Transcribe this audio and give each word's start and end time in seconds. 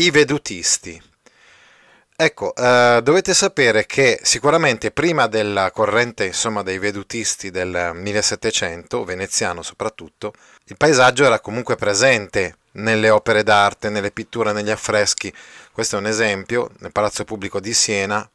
I 0.00 0.10
vedutisti. 0.10 0.98
Ecco, 2.16 2.54
eh, 2.54 3.00
dovete 3.02 3.34
sapere 3.34 3.84
che 3.84 4.18
sicuramente 4.22 4.92
prima 4.92 5.26
della 5.26 5.70
corrente 5.72 6.24
insomma, 6.24 6.62
dei 6.62 6.78
vedutisti 6.78 7.50
del 7.50 7.90
1700, 7.92 9.04
veneziano 9.04 9.60
soprattutto, 9.60 10.32
il 10.64 10.78
paesaggio 10.78 11.26
era 11.26 11.38
comunque 11.40 11.76
presente 11.76 12.56
nelle 12.72 13.10
opere 13.10 13.42
d'arte, 13.42 13.90
nelle 13.90 14.10
pitture, 14.10 14.54
negli 14.54 14.70
affreschi. 14.70 15.30
Questo 15.70 15.96
è 15.96 15.98
un 15.98 16.06
esempio, 16.06 16.70
nel 16.78 16.92
Palazzo 16.92 17.24
Pubblico 17.24 17.60
di 17.60 17.74
Siena, 17.74 18.26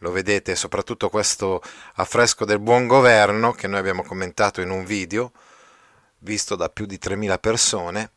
lo 0.00 0.10
vedete 0.10 0.54
soprattutto 0.54 1.08
questo 1.08 1.62
affresco 1.94 2.44
del 2.44 2.58
buon 2.58 2.86
governo 2.86 3.52
che 3.52 3.66
noi 3.66 3.78
abbiamo 3.78 4.02
commentato 4.02 4.60
in 4.60 4.68
un 4.68 4.84
video, 4.84 5.32
visto 6.18 6.54
da 6.54 6.68
più 6.68 6.84
di 6.84 6.98
3.000 7.02 7.38
persone. 7.40 8.10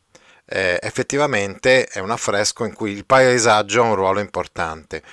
Eh, 0.50 0.80
effettivamente 0.82 1.86
è 1.86 2.00
un 2.00 2.10
affresco 2.10 2.64
in 2.64 2.74
cui 2.74 2.92
il 2.92 3.06
paesaggio 3.06 3.82
ha 3.84 3.88
un 3.88 3.96
ruolo 3.96 4.22
importante, 4.22 5.04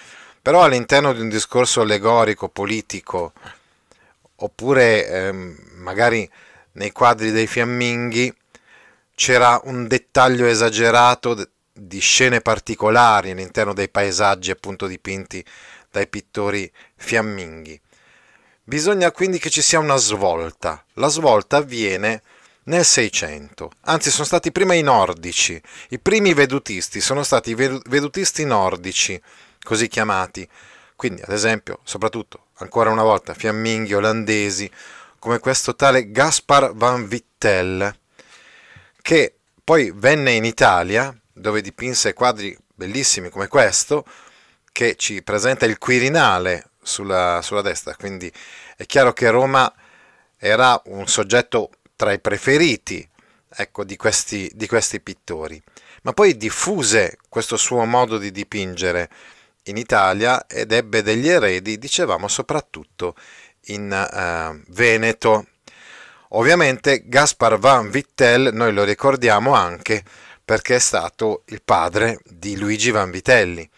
però 0.40 0.62
all'interno 0.62 1.12
di 1.12 1.20
un 1.20 1.28
discorso 1.28 1.80
allegorico, 1.80 2.48
politico, 2.48 3.32
oppure 4.36 5.08
ehm, 5.08 5.56
magari 5.78 6.30
nei 6.72 6.92
quadri 6.92 7.32
dei 7.32 7.48
fiamminghi, 7.48 8.32
c'era 9.16 9.60
un 9.64 9.88
dettaglio 9.88 10.46
esagerato 10.46 11.48
di 11.72 11.98
scene 11.98 12.40
particolari 12.40 13.32
all'interno 13.32 13.72
dei 13.72 13.88
paesaggi 13.88 14.52
appunto 14.52 14.86
dipinti 14.86 15.44
dai 15.90 16.06
pittori 16.06 16.70
fiamminghi. 16.94 17.80
Bisogna 18.62 19.10
quindi 19.10 19.38
che 19.38 19.50
ci 19.50 19.62
sia 19.62 19.78
una 19.80 19.96
svolta. 19.96 20.84
La 20.94 21.08
svolta 21.08 21.58
avviene 21.58 22.22
nel 22.64 22.84
600, 22.84 23.70
anzi 23.82 24.10
sono 24.10 24.24
stati 24.24 24.50
prima 24.50 24.74
i 24.74 24.82
nordici, 24.82 25.60
i 25.90 25.98
primi 25.98 26.32
vedutisti 26.32 27.00
sono 27.00 27.22
stati 27.22 27.50
i 27.50 27.54
vedutisti 27.54 28.44
nordici, 28.44 29.20
così 29.62 29.88
chiamati, 29.88 30.48
quindi 30.96 31.22
ad 31.22 31.32
esempio, 31.32 31.80
soprattutto, 31.84 32.46
ancora 32.58 32.90
una 32.90 33.02
volta, 33.02 33.34
fiamminghi 33.34 33.94
olandesi, 33.94 34.70
come 35.18 35.38
questo 35.38 35.74
tale 35.74 36.10
Gaspar 36.10 36.74
van 36.74 37.06
Vittel, 37.06 37.94
che 39.02 39.34
poi 39.62 39.92
venne 39.94 40.32
in 40.32 40.44
Italia, 40.44 41.14
dove 41.32 41.60
dipinse 41.60 42.14
quadri 42.14 42.56
bellissimi 42.74 43.28
come 43.28 43.48
questo, 43.48 44.06
che 44.72 44.96
ci 44.96 45.22
presenta 45.22 45.66
il 45.66 45.78
Quirinale 45.78 46.70
sulla, 46.82 47.40
sulla 47.42 47.62
destra, 47.62 47.94
quindi 47.94 48.32
è 48.76 48.86
chiaro 48.86 49.12
che 49.12 49.30
Roma 49.30 49.72
era 50.36 50.80
un 50.86 51.06
soggetto 51.06 51.70
tra 51.96 52.12
i 52.12 52.20
preferiti 52.20 53.06
ecco, 53.48 53.84
di, 53.84 53.96
questi, 53.96 54.50
di 54.54 54.66
questi 54.66 55.00
pittori, 55.00 55.60
ma 56.02 56.12
poi 56.12 56.36
diffuse 56.36 57.18
questo 57.28 57.56
suo 57.56 57.84
modo 57.84 58.18
di 58.18 58.30
dipingere 58.30 59.08
in 59.64 59.76
Italia 59.76 60.46
ed 60.46 60.72
ebbe 60.72 61.02
degli 61.02 61.28
eredi, 61.28 61.78
dicevamo, 61.78 62.28
soprattutto 62.28 63.14
in 63.66 63.90
uh, 63.90 64.72
Veneto, 64.72 65.46
Ovviamente 66.36 67.02
Gaspar 67.06 67.58
van 67.58 67.90
Vittel 67.90 68.50
noi 68.52 68.72
lo 68.72 68.82
ricordiamo 68.82 69.52
anche 69.54 70.02
perché 70.44 70.76
è 70.76 70.80
stato 70.80 71.42
il 71.46 71.62
padre 71.64 72.18
di 72.24 72.58
Luigi 72.58 72.90
Van 72.90 73.10
Vitelli. 73.10 73.68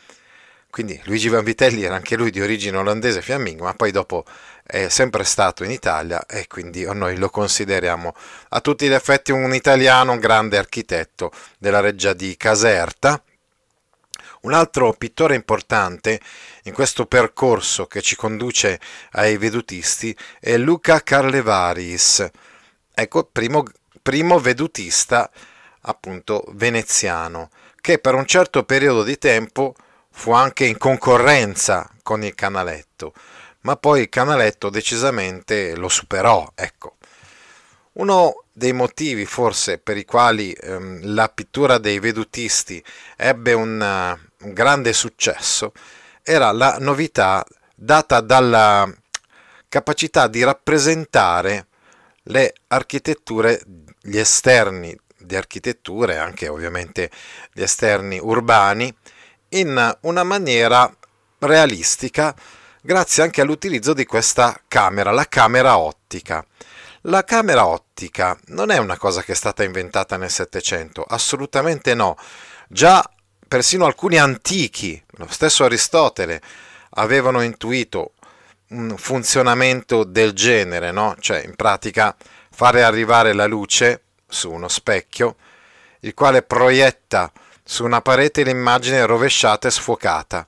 Quindi 0.71 0.99
Luigi 1.05 1.29
Van 1.29 1.45
Vitelli 1.45 1.83
era 1.83 1.97
anche 1.97 2.17
lui 2.17 2.31
di 2.31 2.41
origine 2.41 2.79
olandese 2.79 3.21
fiammingo, 3.21 3.65
ma 3.65 3.75
poi 3.75 3.91
dopo 3.91 4.25
è 4.67 4.89
sempre 4.89 5.23
stato 5.23 5.63
in 5.63 5.71
Italia 5.71 6.27
e 6.27 6.49
quindi 6.49 6.85
noi 6.93 7.17
lo 7.17 7.31
consideriamo 7.31 8.15
a 8.49 8.61
tutti 8.61 8.89
gli 8.89 8.93
effetti 8.93 9.31
un 9.31 9.55
italiano, 9.55 10.13
un 10.13 10.19
grande 10.19 10.59
architetto 10.59 11.31
della 11.59 11.81
reggia 11.81 12.13
di 12.13 12.37
Caserta. 12.37 13.23
Un 14.43 14.53
altro 14.53 14.93
pittore 14.93 15.35
importante 15.35 16.21
in 16.65 16.73
questo 16.73 17.07
percorso 17.07 17.87
che 17.87 18.03
ci 18.03 18.17
conduce 18.17 18.81
ai 19.13 19.37
vedutisti 19.39 20.17
è 20.41 20.57
Luca 20.57 21.01
Carlevaris, 21.01 22.29
ecco, 22.93 23.25
primo, 23.25 23.65
primo 24.03 24.39
vedutista 24.39 25.31
appunto 25.83 26.45
veneziano, 26.51 27.51
che 27.81 27.99
per 27.99 28.15
un 28.15 28.27
certo 28.27 28.65
periodo 28.65 29.03
di 29.05 29.19
tempo 29.19 29.75
fu 30.11 30.33
anche 30.33 30.65
in 30.65 30.79
concorrenza 30.79 31.89
con 32.03 32.25
il 32.25 32.35
Canaletto, 32.35 33.13
ma 33.67 33.75
poi 33.75 34.09
Canaletto 34.09 34.71
decisamente 34.71 35.75
lo 35.75 35.89
superò, 35.89 36.49
ecco. 36.55 36.99
Uno 37.95 38.45
dei 38.53 38.73
motivi 38.73 39.27
forse 39.27 39.79
per 39.79 39.97
i 39.97 40.05
quali 40.05 40.53
ehm, 40.53 41.01
la 41.15 41.29
pittura 41.29 41.79
dei 41.79 41.99
vedutisti 41.99 42.83
ebbe 43.17 43.55
un, 43.55 43.81
uh, 43.81 44.45
un 44.45 44.53
grande 44.53 44.93
successo 44.93 45.73
era 46.23 46.53
la 46.53 46.77
novità 46.79 47.45
data 47.75 48.21
dalla 48.21 48.89
capacità 49.69 50.29
di 50.29 50.45
rappresentare 50.45 51.67
le 52.25 52.55
architetture, 52.69 53.61
gli 54.01 54.17
esterni 54.17 54.97
di 55.19 55.35
architetture, 55.35 56.19
anche 56.19 56.47
ovviamente 56.47 57.11
gli 57.53 57.63
esterni 57.63 58.21
urbani, 58.21 58.95
in 59.51 59.97
una 60.03 60.23
maniera 60.23 60.89
realistica, 61.39 62.33
grazie 62.87 63.25
anche 63.25 63.41
all'utilizzo 63.41 63.93
di 63.93 64.07
questa 64.07 64.59
camera, 64.69 65.11
la 65.11 65.27
camera 65.27 65.77
ottica. 65.77 66.47
La 67.03 67.25
camera 67.25 67.67
ottica 67.67 68.39
non 68.47 68.71
è 68.71 68.79
una 68.79 68.97
cosa 68.97 69.23
che 69.23 69.33
è 69.33 69.35
stata 69.35 69.65
inventata 69.65 70.17
nel 70.17 70.31
Settecento, 70.31 71.03
assolutamente 71.03 71.95
no. 71.95 72.17
Già 72.69 73.05
persino 73.49 73.87
alcuni 73.87 74.19
antichi, 74.19 75.03
lo 75.17 75.27
stesso 75.29 75.65
Aristotele, 75.65 76.41
avevano 76.91 77.43
intuito 77.43 78.13
un 78.69 78.95
funzionamento 78.97 80.05
del 80.05 80.33
genere, 80.33 80.93
no? 80.93 81.17
Cioè, 81.19 81.43
in 81.45 81.57
pratica, 81.57 82.15
fare 82.51 82.85
arrivare 82.85 83.33
la 83.33 83.47
luce 83.47 84.03
su 84.29 84.51
uno 84.51 84.69
specchio, 84.69 85.37
il 86.01 86.15
quale 86.15 86.43
proietta 86.43 87.33
su 87.65 87.85
una 87.85 88.01
parete 88.01 88.45
l'immagine 88.45 89.05
rovesciata 89.07 89.67
e 89.67 89.73
sfuocata. 89.73 90.47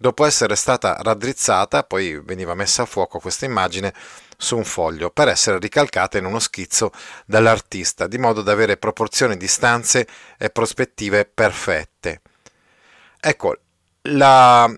Dopo 0.00 0.24
essere 0.24 0.54
stata 0.54 0.96
raddrizzata, 1.00 1.82
poi 1.82 2.20
veniva 2.20 2.54
messa 2.54 2.82
a 2.82 2.86
fuoco 2.86 3.18
questa 3.18 3.46
immagine 3.46 3.92
su 4.36 4.56
un 4.56 4.62
foglio 4.62 5.10
per 5.10 5.26
essere 5.26 5.58
ricalcata 5.58 6.18
in 6.18 6.24
uno 6.24 6.38
schizzo 6.38 6.92
dall'artista, 7.26 8.06
di 8.06 8.16
modo 8.16 8.42
da 8.42 8.52
avere 8.52 8.76
proporzioni, 8.76 9.36
distanze 9.36 10.06
e 10.38 10.50
prospettive 10.50 11.24
perfette. 11.24 12.20
Ecco, 13.18 13.56
la, 14.02 14.72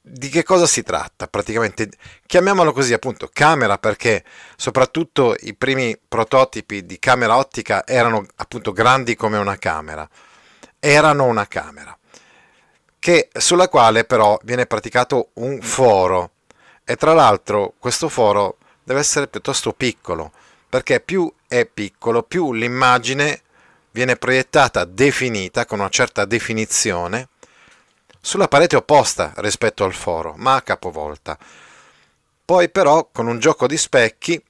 di 0.00 0.28
che 0.28 0.42
cosa 0.42 0.66
si 0.66 0.82
tratta 0.82 1.28
praticamente? 1.28 1.90
Chiamiamolo 2.26 2.72
così 2.72 2.92
appunto 2.92 3.30
camera 3.32 3.78
perché 3.78 4.24
soprattutto 4.56 5.36
i 5.38 5.54
primi 5.54 5.96
prototipi 6.08 6.84
di 6.84 6.98
camera 6.98 7.36
ottica 7.36 7.86
erano 7.86 8.26
appunto 8.34 8.72
grandi 8.72 9.14
come 9.14 9.38
una 9.38 9.56
camera. 9.56 10.08
Erano 10.80 11.26
una 11.26 11.46
camera 11.46 11.96
che, 13.04 13.28
sulla 13.36 13.68
quale 13.68 14.04
però 14.04 14.40
viene 14.44 14.64
praticato 14.64 15.28
un 15.34 15.60
foro. 15.60 16.30
E 16.84 16.96
tra 16.96 17.12
l'altro 17.12 17.74
questo 17.78 18.08
foro 18.08 18.56
deve 18.82 19.00
essere 19.00 19.28
piuttosto 19.28 19.74
piccolo 19.74 20.32
perché 20.70 21.00
più 21.00 21.30
è 21.46 21.66
piccolo 21.66 22.22
più 22.22 22.54
l'immagine 22.54 23.42
viene 23.90 24.16
proiettata 24.16 24.86
definita 24.86 25.66
con 25.66 25.80
una 25.80 25.90
certa 25.90 26.24
definizione 26.24 27.28
sulla 28.22 28.48
parete 28.48 28.76
opposta 28.76 29.34
rispetto 29.36 29.84
al 29.84 29.92
foro, 29.92 30.32
ma 30.38 30.54
a 30.54 30.62
capovolta. 30.62 31.36
Poi 32.42 32.70
però 32.70 33.10
con 33.12 33.26
un 33.26 33.38
gioco 33.38 33.66
di 33.66 33.76
specchi 33.76 34.42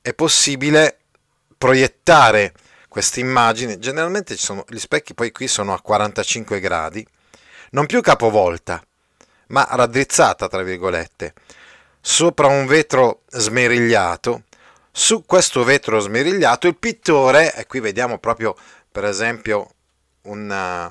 è 0.00 0.14
possibile 0.14 0.98
proiettare 1.58 2.54
queste 2.88 3.18
immagini, 3.18 3.80
generalmente 3.80 4.36
sono, 4.36 4.64
gli 4.68 4.78
specchi 4.78 5.12
poi 5.12 5.32
qui 5.32 5.48
sono 5.48 5.72
a 5.72 5.80
45 5.80 6.60
gradi, 6.60 7.04
non 7.76 7.84
più 7.84 8.00
capovolta, 8.00 8.82
ma 9.48 9.68
raddrizzata 9.70 10.48
tra 10.48 10.62
virgolette, 10.62 11.34
sopra 12.00 12.46
un 12.46 12.66
vetro 12.66 13.22
smerigliato. 13.28 14.44
Su 14.90 15.26
questo 15.26 15.62
vetro 15.62 16.00
smerigliato 16.00 16.68
il 16.68 16.76
pittore, 16.76 17.54
e 17.54 17.66
qui 17.66 17.80
vediamo 17.80 18.18
proprio 18.18 18.56
per 18.90 19.04
esempio 19.04 19.72
una, 20.24 20.90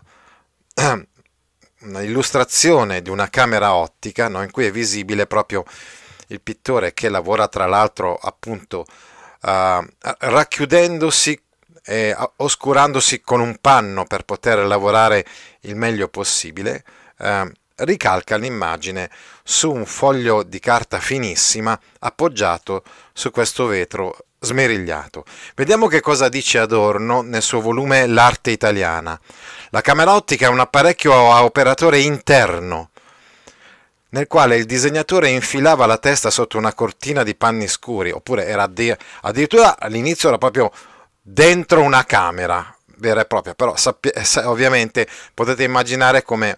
un'illustrazione 1.82 3.02
di 3.02 3.10
una 3.10 3.32
camera 3.32 3.74
ottica 3.74 4.28
no, 4.28 4.44
in 4.44 4.52
cui 4.52 4.66
è 4.66 4.72
visibile 4.72 5.26
proprio 5.26 5.64
il 6.28 6.40
pittore 6.40 6.94
che 6.94 7.10
lavora 7.10 7.48
tra 7.48 7.66
l'altro 7.66 8.16
appunto 8.16 8.86
uh, 9.42 9.86
racchiudendosi 10.02 11.45
e 11.86 12.16
oscurandosi 12.38 13.22
con 13.22 13.40
un 13.40 13.58
panno 13.62 14.06
per 14.06 14.24
poter 14.24 14.66
lavorare 14.66 15.26
il 15.62 15.76
meglio 15.76 16.08
possibile, 16.08 16.84
uh, 17.20 17.50
ricalca 17.78 18.38
l'immagine 18.38 19.10
su 19.44 19.72
un 19.72 19.86
foglio 19.86 20.44
di 20.44 20.60
carta 20.60 21.00
finissima 21.00 21.80
appoggiato 22.00 22.84
su 23.14 23.30
questo 23.32 23.68
vetro 23.68 24.18
smerigliato. 24.40 25.26
Vediamo 25.56 25.88
che 25.88 26.02
cosa 26.02 26.30
dice 26.30 26.60
Adorno 26.60 27.22
nel 27.22 27.42
suo 27.42 27.62
volume 27.62 28.08
L'arte 28.08 28.52
italiana. 28.52 29.20
La 29.70 29.82
camera 29.82 30.14
ottica 30.14 30.46
è 30.48 30.50
un 30.50 30.60
apparecchio 30.60 31.32
a 31.32 31.44
operatore 31.44 32.00
interno 32.00 32.90
nel 34.10 34.28
quale 34.28 34.56
il 34.56 34.66
disegnatore 34.66 35.30
infilava 35.30 35.86
la 35.86 35.98
testa 35.98 36.30
sotto 36.30 36.58
una 36.58 36.74
cortina 36.74 37.22
di 37.24 37.36
panni 37.36 37.68
scuri, 37.68 38.12
oppure 38.12 38.46
era 38.46 38.64
addirittura 38.64 39.78
all'inizio 39.78 40.30
era 40.30 40.38
proprio 40.38 40.72
dentro 41.28 41.82
una 41.82 42.04
camera 42.04 42.72
vera 42.98 43.22
e 43.22 43.26
propria, 43.26 43.56
però 43.56 43.76
sappi- 43.76 44.12
ovviamente 44.44 45.08
potete 45.34 45.64
immaginare 45.64 46.22
come 46.22 46.56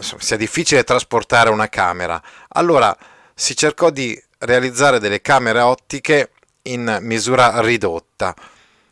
sia 0.00 0.36
difficile 0.36 0.82
trasportare 0.82 1.48
una 1.50 1.68
camera. 1.68 2.20
Allora 2.48 2.94
si 3.34 3.56
cercò 3.56 3.90
di 3.90 4.20
realizzare 4.38 4.98
delle 4.98 5.20
camere 5.20 5.60
ottiche 5.60 6.30
in 6.62 6.98
misura 7.02 7.60
ridotta. 7.60 8.34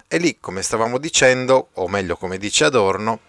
E 0.06 0.18
lì, 0.18 0.38
come 0.38 0.62
stavamo 0.62 0.98
dicendo, 0.98 1.70
o 1.74 1.88
meglio 1.88 2.16
come 2.16 2.38
dice 2.38 2.64
Adorno, 2.64 3.20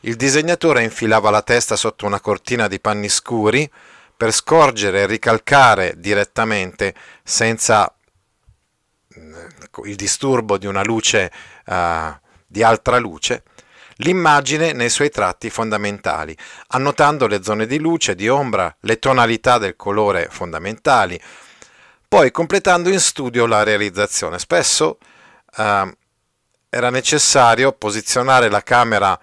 il 0.00 0.16
disegnatore 0.16 0.82
infilava 0.82 1.30
la 1.30 1.42
testa 1.42 1.76
sotto 1.76 2.04
una 2.04 2.20
cortina 2.20 2.68
di 2.68 2.80
panni 2.80 3.08
scuri 3.08 3.68
per 4.16 4.30
scorgere 4.30 5.02
e 5.02 5.06
ricalcare 5.06 5.94
direttamente 5.96 6.94
senza 7.22 7.92
il 9.84 9.96
disturbo 9.96 10.58
di 10.58 10.66
una 10.66 10.82
luce 10.82 11.30
uh, 11.66 12.12
di 12.46 12.62
altra 12.62 12.98
luce 12.98 13.42
l'immagine 13.98 14.72
nei 14.72 14.90
suoi 14.90 15.10
tratti 15.10 15.50
fondamentali, 15.50 16.36
annotando 16.68 17.26
le 17.26 17.42
zone 17.42 17.66
di 17.66 17.78
luce, 17.78 18.14
di 18.14 18.28
ombra, 18.28 18.74
le 18.80 18.98
tonalità 18.98 19.58
del 19.58 19.76
colore 19.76 20.28
fondamentali, 20.30 21.20
poi 22.08 22.30
completando 22.30 22.88
in 22.88 23.00
studio 23.00 23.46
la 23.46 23.62
realizzazione. 23.62 24.38
Spesso 24.38 24.98
eh, 25.56 25.96
era 26.68 26.90
necessario 26.90 27.72
posizionare 27.72 28.50
la 28.50 28.62
camera 28.62 29.18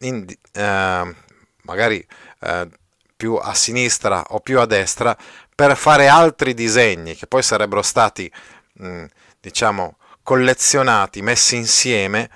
in, 0.00 0.26
eh, 0.52 1.14
magari 1.62 2.06
eh, 2.40 2.68
più 3.16 3.34
a 3.34 3.54
sinistra 3.54 4.24
o 4.28 4.40
più 4.40 4.60
a 4.60 4.66
destra 4.66 5.16
per 5.54 5.76
fare 5.76 6.06
altri 6.08 6.52
disegni 6.52 7.14
che 7.14 7.26
poi 7.26 7.42
sarebbero 7.42 7.80
stati 7.80 8.30
mh, 8.74 9.04
diciamo 9.46 9.96
collezionati, 10.24 11.22
messi 11.22 11.54
insieme 11.54 12.28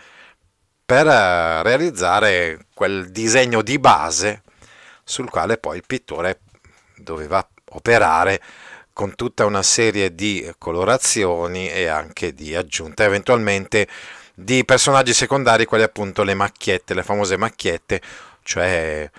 per 0.84 1.08
eh, 1.08 1.60
realizzare 1.64 2.66
quel 2.72 3.10
disegno 3.10 3.62
di 3.62 3.80
base 3.80 4.42
sul 5.02 5.28
quale 5.28 5.58
poi 5.58 5.78
il 5.78 5.82
pittore 5.84 6.38
doveva 6.94 7.44
operare 7.70 8.40
con 8.92 9.16
tutta 9.16 9.44
una 9.44 9.64
serie 9.64 10.14
di 10.14 10.48
colorazioni 10.56 11.68
e 11.68 11.86
anche 11.88 12.32
di 12.32 12.54
aggiunte, 12.54 13.02
eventualmente 13.02 13.88
di 14.32 14.64
personaggi 14.64 15.12
secondari, 15.12 15.64
quali 15.64 15.82
appunto 15.82 16.22
le 16.22 16.34
macchiette, 16.34 16.94
le 16.94 17.02
famose 17.02 17.36
macchiette, 17.36 18.00
cioè 18.44 19.10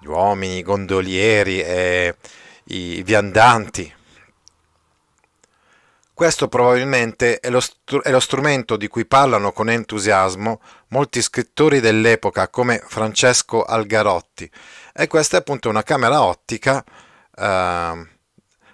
gli 0.00 0.06
uomini, 0.06 0.58
i 0.58 0.62
gondolieri 0.62 1.60
e 1.60 2.16
i 2.64 3.00
viandanti. 3.04 3.94
Questo 6.18 6.48
probabilmente 6.48 7.38
è 7.38 7.48
lo, 7.48 7.60
str- 7.60 8.02
è 8.02 8.10
lo, 8.10 8.18
strumento 8.18 8.76
di 8.76 8.88
cui 8.88 9.06
parlano 9.06 9.52
con 9.52 9.70
entusiasmo 9.70 10.60
molti 10.88 11.22
scrittori 11.22 11.78
dell'epoca 11.78 12.48
come 12.48 12.82
Francesco 12.84 13.62
Algarotti 13.62 14.50
e 14.92 15.06
questa 15.06 15.36
è 15.36 15.38
appunto 15.38 15.68
una 15.68 15.84
camera 15.84 16.24
ottica 16.24 16.84
eh, 17.36 18.08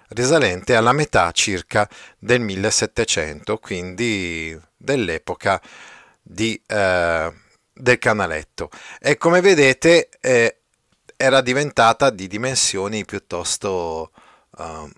risalente 0.07 0.75
alla 0.75 0.91
metà 0.91 1.31
circa 1.33 1.87
del 2.17 2.39
1700, 2.39 3.59
quindi 3.59 4.59
dell'epoca 4.75 5.61
di, 6.23 6.59
eh, 6.65 7.31
del 7.71 7.99
canaletto. 7.99 8.71
E 8.99 9.17
come 9.17 9.41
vedete 9.41 10.09
eh, 10.19 10.61
era 11.15 11.41
diventata 11.41 12.09
di 12.09 12.25
dimensioni 12.25 13.05
piuttosto 13.05 14.09
eh, 14.57 14.89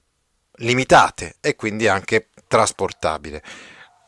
limitate 0.60 1.36
e 1.42 1.58
quindi 1.58 1.90
anche 1.90 2.30
trasportabile. 2.48 3.44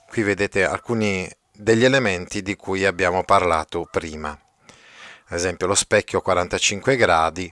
Qui 0.08 0.24
vedete 0.24 0.66
alcuni 0.66 1.30
degli 1.52 1.84
elementi 1.84 2.42
di 2.42 2.56
cui 2.56 2.86
abbiamo 2.86 3.24
parlato 3.24 3.88
prima. 3.92 4.30
Ad 4.30 5.38
esempio 5.38 5.68
lo 5.68 5.76
specchio 5.76 6.22
45 6.22 6.96
gradi 6.96 7.52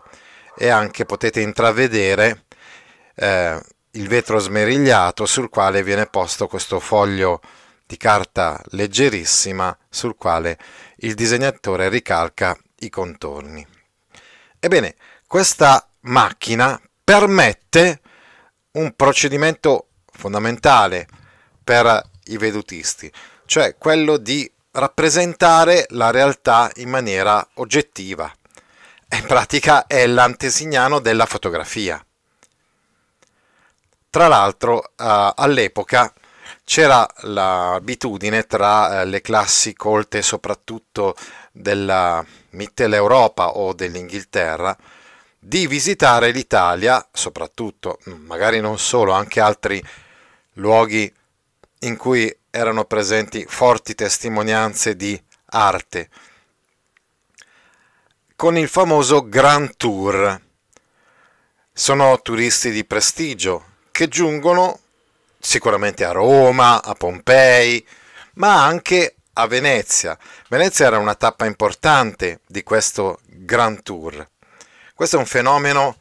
e 0.58 0.70
anche 0.70 1.06
potete 1.06 1.42
intravedere 1.42 2.46
eh, 3.16 3.62
il 3.92 4.08
vetro 4.08 4.40
smerigliato 4.40 5.26
sul 5.26 5.50
quale 5.50 5.84
viene 5.84 6.08
posto 6.08 6.48
questo 6.48 6.80
foglio 6.80 7.42
di 7.86 7.98
carta 7.98 8.62
leggerissima 8.72 9.76
sul 9.90 10.16
quale 10.16 10.58
il 10.98 11.14
disegnatore 11.14 11.90
ricalca 11.90 12.58
i 12.80 12.90
contorni. 12.90 13.66
Ebbene, 14.60 14.96
questa 15.26 15.88
macchina 16.02 16.80
permette 17.04 18.02
un 18.72 18.94
procedimento 18.96 19.87
fondamentale 20.18 21.08
per 21.64 22.02
i 22.26 22.38
vedutisti, 22.38 23.12
cioè 23.46 23.78
quello 23.78 24.18
di 24.18 24.50
rappresentare 24.72 25.86
la 25.90 26.12
realtà 26.12 26.72
in 26.76 26.90
maniera 26.90 27.48
oggettiva. 27.56 28.32
In 29.10 29.26
pratica 29.26 29.88
è 29.88 30.06
l'antesignano 30.06 31.00
della 31.00 31.26
fotografia. 31.26 32.04
Tra 34.10 34.28
l'altro 34.28 34.84
eh, 34.84 35.34
all'epoca 35.36 36.12
c'era 36.64 37.08
l'abitudine 37.22 38.46
tra 38.46 39.02
eh, 39.02 39.06
le 39.06 39.22
classi 39.22 39.74
colte 39.74 40.22
soprattutto 40.22 41.16
della 41.52 42.26
Mitteleuropa 42.52 43.58
o 43.58 43.74
dell'Inghilterra 43.74 44.76
di 45.40 45.68
visitare 45.68 46.32
l'Italia, 46.32 47.06
soprattutto, 47.14 48.00
magari 48.26 48.60
non 48.60 48.78
solo, 48.78 49.14
anche 49.14 49.40
altri 49.40 49.82
luoghi 50.58 51.12
in 51.80 51.98
cui 51.98 52.36
erano 52.50 52.86
presenti 52.86 53.46
forti 53.48 53.96
testimonianze 53.96 54.96
di 54.96 55.22
arte, 55.46 56.10
con 58.36 58.58
il 58.58 58.68
famoso 58.68 59.28
Grand 59.28 59.76
Tour. 59.78 60.42
Sono 61.72 62.20
turisti 62.22 62.72
di 62.72 62.86
prestigio 62.86 63.74
che 63.92 64.08
giungono 64.08 64.80
sicuramente 65.40 66.04
a 66.04 66.12
Roma, 66.12 66.84
a 66.84 66.94
Pompei, 66.94 67.86
ma 68.34 68.66
anche 68.66 69.16
a 69.34 69.48
Venezia. 69.48 70.18
Venezia 70.50 70.88
era 70.88 70.98
una 70.98 71.16
tappa 71.16 71.46
importante 71.46 72.42
di 72.48 72.64
questo 72.64 73.20
Grand 73.26 73.84
Tour. 73.84 74.28
Questo 74.96 75.18
è 75.18 75.20
un 75.20 75.28
fenomeno 75.28 75.98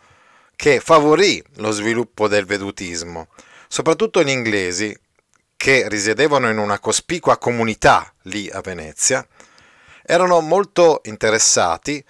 che 0.57 0.81
favorì 0.81 1.43
lo 1.57 1.71
sviluppo 1.71 2.29
del 2.29 2.47
vedutismo, 2.47 3.29
soprattutto 3.77 4.23
gli 4.23 4.31
inglesi 4.31 4.99
che 5.55 5.87
risiedevano 5.87 6.49
in 6.49 6.57
una 6.57 6.79
cospicua 6.79 7.37
comunità 7.37 8.11
lì 8.23 8.49
a 8.49 8.63
Venezia, 8.63 9.27
erano 10.03 10.41
molto 10.41 11.03
interessati 11.05 11.99
eh, 11.99 12.05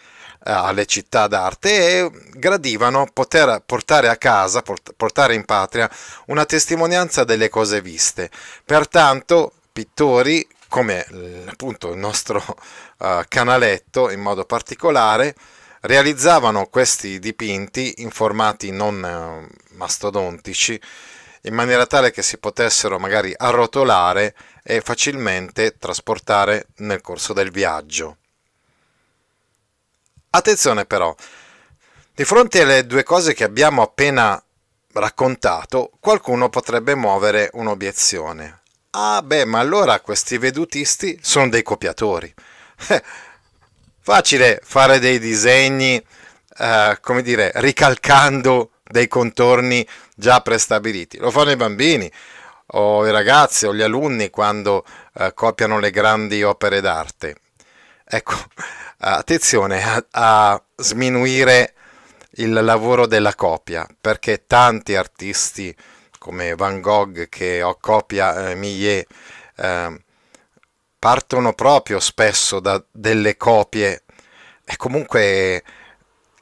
alle 0.44 0.86
città 0.86 1.26
d'arte 1.26 1.70
e 1.88 2.10
gradivano 2.34 3.08
poter 3.12 3.64
portare 3.66 4.08
a 4.08 4.16
casa, 4.16 4.62
portare 4.96 5.34
in 5.34 5.44
patria 5.44 5.90
una 6.26 6.44
testimonianza 6.44 7.24
delle 7.24 7.48
cose 7.48 7.80
viste. 7.80 8.30
Pertanto 8.64 9.52
pittori 9.72 10.46
come 10.68 11.04
appunto 11.46 11.90
il 11.90 11.98
nostro 11.98 12.44
uh, 12.98 13.22
canaletto 13.26 14.10
in 14.10 14.20
modo 14.20 14.44
particolare 14.44 15.34
realizzavano 15.80 16.66
questi 16.66 17.18
dipinti 17.18 17.94
in 17.98 18.10
formati 18.10 18.70
non 18.70 19.02
uh, 19.02 19.74
mastodontici 19.74 20.80
in 21.46 21.54
maniera 21.54 21.86
tale 21.86 22.10
che 22.10 22.22
si 22.22 22.38
potessero 22.38 22.98
magari 22.98 23.32
arrotolare 23.36 24.34
e 24.62 24.80
facilmente 24.80 25.76
trasportare 25.78 26.66
nel 26.78 27.00
corso 27.00 27.32
del 27.32 27.50
viaggio. 27.50 28.16
Attenzione 30.30 30.84
però, 30.84 31.14
di 32.14 32.24
fronte 32.24 32.62
alle 32.62 32.86
due 32.86 33.02
cose 33.02 33.32
che 33.32 33.44
abbiamo 33.44 33.82
appena 33.82 34.42
raccontato, 34.92 35.92
qualcuno 36.00 36.48
potrebbe 36.48 36.94
muovere 36.94 37.50
un'obiezione. 37.52 38.60
Ah 38.90 39.22
beh, 39.22 39.44
ma 39.44 39.58
allora 39.58 40.00
questi 40.00 40.38
vedutisti 40.38 41.18
sono 41.22 41.48
dei 41.48 41.62
copiatori. 41.62 42.32
Eh, 42.88 43.02
facile 44.00 44.60
fare 44.62 44.98
dei 44.98 45.18
disegni 45.18 46.02
eh, 46.58 46.98
come 47.00 47.22
dire, 47.22 47.52
ricalcando 47.56 48.70
dei 48.82 49.08
contorni 49.08 49.86
già 50.16 50.40
prestabiliti. 50.40 51.18
Lo 51.18 51.30
fanno 51.30 51.50
i 51.52 51.56
bambini 51.56 52.10
o 52.68 53.06
i 53.06 53.10
ragazzi 53.12 53.66
o 53.66 53.74
gli 53.74 53.82
alunni 53.82 54.30
quando 54.30 54.84
eh, 55.14 55.32
copiano 55.34 55.78
le 55.78 55.90
grandi 55.90 56.42
opere 56.42 56.80
d'arte. 56.80 57.36
Ecco, 58.04 58.34
attenzione 58.98 59.82
a, 59.84 60.04
a 60.10 60.62
sminuire 60.76 61.74
il 62.38 62.52
lavoro 62.52 63.06
della 63.06 63.34
copia, 63.34 63.86
perché 64.00 64.46
tanti 64.46 64.96
artisti 64.96 65.74
come 66.18 66.54
Van 66.54 66.80
Gogh 66.80 67.28
che 67.28 67.62
copia 67.80 68.50
eh, 68.50 68.54
Millet 68.56 69.06
eh, 69.56 70.00
partono 70.98 71.52
proprio 71.52 72.00
spesso 72.00 72.58
da 72.58 72.82
delle 72.90 73.36
copie 73.36 74.02
e 74.64 74.76
comunque 74.76 75.62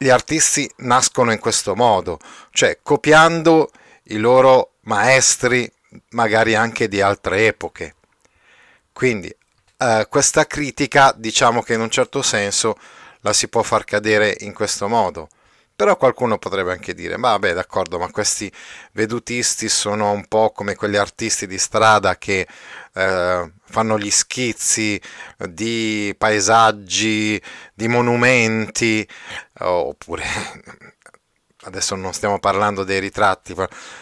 gli 0.04 0.10
artisti 0.10 0.70
nascono 0.80 1.32
in 1.32 1.38
questo 1.38 1.74
modo, 1.74 2.18
cioè 2.50 2.80
copiando 2.82 3.70
i 4.08 4.18
loro 4.18 4.72
maestri 4.82 5.70
magari 6.10 6.54
anche 6.54 6.88
di 6.88 7.00
altre 7.00 7.46
epoche. 7.46 7.94
Quindi 8.92 9.34
eh, 9.78 10.06
questa 10.10 10.46
critica 10.46 11.14
diciamo 11.16 11.62
che 11.62 11.72
in 11.72 11.80
un 11.80 11.88
certo 11.88 12.20
senso 12.20 12.78
la 13.20 13.32
si 13.32 13.48
può 13.48 13.62
far 13.62 13.84
cadere 13.84 14.36
in 14.40 14.52
questo 14.52 14.88
modo. 14.88 15.28
Però 15.76 15.96
qualcuno 15.96 16.38
potrebbe 16.38 16.70
anche 16.70 16.94
dire, 16.94 17.16
ma 17.16 17.30
vabbè 17.30 17.52
d'accordo, 17.52 17.98
ma 17.98 18.08
questi 18.10 18.50
vedutisti 18.92 19.68
sono 19.68 20.12
un 20.12 20.26
po' 20.28 20.52
come 20.52 20.76
quegli 20.76 20.94
artisti 20.96 21.48
di 21.48 21.58
strada 21.58 22.16
che 22.16 22.46
eh, 22.92 23.52
fanno 23.64 23.98
gli 23.98 24.10
schizzi 24.10 25.00
di 25.36 26.14
paesaggi, 26.16 27.42
di 27.74 27.88
monumenti, 27.88 29.06
oppure 29.60 30.22
adesso 31.64 31.96
non 31.96 32.12
stiamo 32.12 32.38
parlando 32.38 32.84
dei 32.84 33.00
ritratti, 33.00 33.54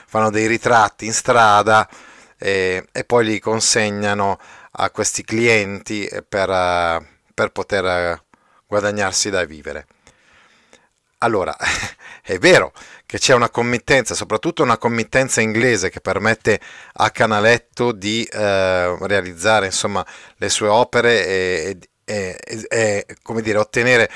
fanno 0.07 0.31
dei 0.31 0.47
ritratti 0.47 1.07
in 1.07 1.15
strada 1.15 1.89
e, 2.37 2.87
e 2.93 3.05
poi 3.05 3.25
li 3.25 3.39
consegnano 3.39 4.39
a 4.73 4.91
questi 4.91 5.25
clienti 5.25 6.07
per, 6.29 7.07
per 7.35 7.51
poter 7.51 8.23
guadagnarsi 8.67 9.31
da 9.31 9.45
vivere. 9.45 9.87
Allora, 11.23 11.57
è 12.23 12.39
vero 12.39 12.73
che 13.07 13.19
c'è 13.19 13.35
una 13.35 13.49
committenza, 13.49 14.15
soprattutto 14.15 14.63
una 14.63 14.79
committenza 14.79 15.41
inglese 15.41 15.91
che 15.91 16.01
permette 16.01 16.61
a 16.95 17.11
Canaletto 17.11 17.93
di 17.93 18.25
eh, 18.25 18.97
realizzare 19.07 19.67
insomma, 19.67 20.05
le 20.37 20.49
sue 20.49 20.69
opere 20.69 21.27
e, 21.27 21.79
e, 22.05 22.39
e, 22.47 23.07
e, 23.07 23.43
dire, 23.43 23.59
ottenere 23.59 24.11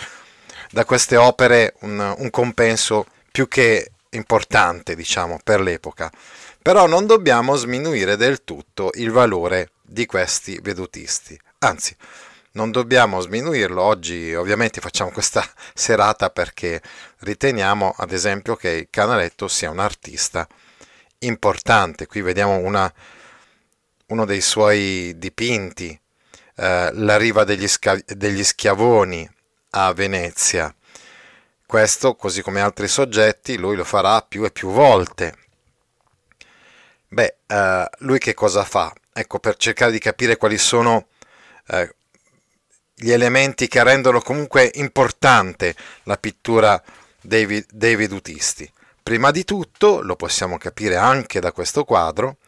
da 0.70 0.84
queste 0.84 1.16
opere 1.16 1.74
un, 1.80 2.14
un 2.18 2.30
compenso 2.30 3.06
più 3.30 3.48
che 3.48 3.92
importante, 4.10 4.96
diciamo, 4.96 5.38
per 5.42 5.60
l'epoca. 5.60 6.10
Però 6.60 6.86
non 6.86 7.06
dobbiamo 7.06 7.54
sminuire 7.54 8.16
del 8.16 8.42
tutto 8.42 8.90
il 8.94 9.12
valore 9.12 9.70
di 9.82 10.06
questi 10.06 10.58
vedutisti. 10.60 11.38
Anzi, 11.58 11.94
non 12.56 12.70
dobbiamo 12.70 13.20
sminuirlo. 13.20 13.80
Oggi 13.80 14.34
ovviamente 14.34 14.80
facciamo 14.80 15.10
questa 15.12 15.44
serata 15.72 16.30
perché 16.30 16.82
riteniamo 17.20 17.94
ad 17.96 18.12
esempio 18.12 18.56
che 18.56 18.70
il 18.70 18.88
Canaletto 18.90 19.46
sia 19.46 19.70
un 19.70 19.78
artista 19.78 20.46
importante. 21.20 22.06
Qui 22.06 22.22
vediamo 22.22 22.56
una, 22.56 22.92
uno 24.06 24.24
dei 24.24 24.40
suoi 24.40 25.14
dipinti, 25.16 25.98
eh, 26.56 26.90
La 26.92 27.16
riva 27.16 27.44
degli, 27.44 27.68
sca- 27.68 28.02
degli 28.04 28.42
schiavoni 28.42 29.28
a 29.70 29.92
Venezia. 29.92 30.74
Questo, 31.66 32.14
così 32.14 32.42
come 32.42 32.60
altri 32.60 32.88
soggetti, 32.88 33.56
lui 33.58 33.76
lo 33.76 33.84
farà 33.84 34.22
più 34.22 34.44
e 34.44 34.50
più 34.50 34.70
volte. 34.70 35.36
Beh, 37.08 37.36
eh, 37.46 37.90
lui 37.98 38.18
che 38.18 38.34
cosa 38.34 38.64
fa? 38.64 38.92
Ecco, 39.12 39.38
per 39.40 39.56
cercare 39.56 39.90
di 39.92 39.98
capire 39.98 40.36
quali 40.36 40.58
sono 40.58 41.08
eh, 41.68 41.95
gli 42.98 43.10
elementi 43.10 43.68
che 43.68 43.82
rendono 43.84 44.22
comunque 44.22 44.70
importante 44.74 45.76
la 46.04 46.16
pittura 46.16 46.82
dei, 47.20 47.64
dei 47.70 47.94
vedutisti. 47.94 48.70
Prima 49.02 49.30
di 49.30 49.44
tutto, 49.44 50.00
lo 50.00 50.16
possiamo 50.16 50.56
capire 50.56 50.96
anche 50.96 51.38
da 51.38 51.52
questo 51.52 51.84
quadro, 51.84 52.38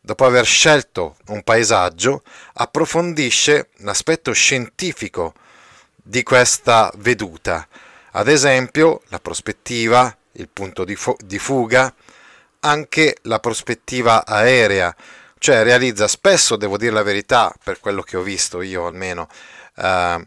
dopo 0.00 0.26
aver 0.26 0.44
scelto 0.44 1.16
un 1.28 1.42
paesaggio, 1.42 2.24
approfondisce 2.54 3.68
l'aspetto 3.76 4.32
scientifico 4.32 5.34
di 5.94 6.24
questa 6.24 6.92
veduta, 6.96 7.66
ad 8.10 8.26
esempio 8.26 9.02
la 9.08 9.20
prospettiva, 9.20 10.14
il 10.32 10.48
punto 10.52 10.84
di, 10.84 10.96
fu- 10.96 11.16
di 11.24 11.38
fuga, 11.38 11.94
anche 12.60 13.16
la 13.22 13.38
prospettiva 13.38 14.26
aerea, 14.26 14.94
cioè 15.42 15.64
realizza 15.64 16.06
spesso, 16.06 16.54
devo 16.54 16.76
dire 16.76 16.92
la 16.92 17.02
verità, 17.02 17.52
per 17.64 17.80
quello 17.80 18.02
che 18.02 18.16
ho 18.16 18.22
visto 18.22 18.62
io 18.62 18.86
almeno, 18.86 19.26
eh, 19.74 20.24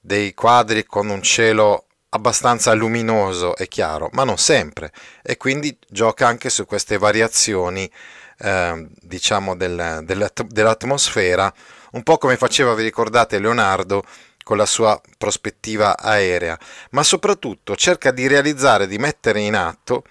dei 0.00 0.32
quadri 0.32 0.86
con 0.86 1.10
un 1.10 1.20
cielo 1.20 1.84
abbastanza 2.08 2.72
luminoso 2.72 3.56
e 3.56 3.68
chiaro, 3.68 4.08
ma 4.12 4.24
non 4.24 4.38
sempre, 4.38 4.90
e 5.22 5.36
quindi 5.36 5.76
gioca 5.86 6.26
anche 6.26 6.48
su 6.48 6.64
queste 6.64 6.96
variazioni, 6.96 7.90
eh, 8.38 8.88
diciamo, 9.02 9.54
del, 9.54 10.02
dell'atmosfera, 10.02 11.52
un 11.92 12.02
po' 12.02 12.16
come 12.16 12.38
faceva, 12.38 12.72
vi 12.72 12.84
ricordate, 12.84 13.38
Leonardo 13.38 14.02
con 14.42 14.56
la 14.56 14.66
sua 14.66 14.98
prospettiva 15.18 15.98
aerea, 15.98 16.58
ma 16.92 17.02
soprattutto 17.02 17.76
cerca 17.76 18.10
di 18.12 18.26
realizzare, 18.26 18.86
di 18.86 18.96
mettere 18.96 19.40
in 19.40 19.56
atto 19.56 20.04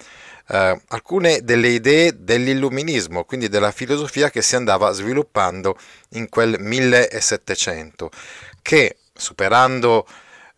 eh, 0.47 0.81
alcune 0.87 1.41
delle 1.43 1.69
idee 1.69 2.23
dell'illuminismo, 2.23 3.23
quindi 3.23 3.49
della 3.49 3.71
filosofia 3.71 4.29
che 4.29 4.41
si 4.41 4.55
andava 4.55 4.91
sviluppando 4.91 5.77
in 6.09 6.29
quel 6.29 6.57
1700, 6.59 8.09
che 8.61 8.97
superando 9.13 10.07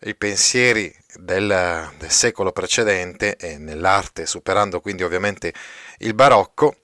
i 0.00 0.14
pensieri 0.14 0.94
del, 1.14 1.90
del 1.98 2.10
secolo 2.10 2.52
precedente 2.52 3.36
e 3.36 3.58
nell'arte, 3.58 4.26
superando 4.26 4.80
quindi 4.80 5.02
ovviamente 5.02 5.52
il 5.98 6.14
barocco, 6.14 6.76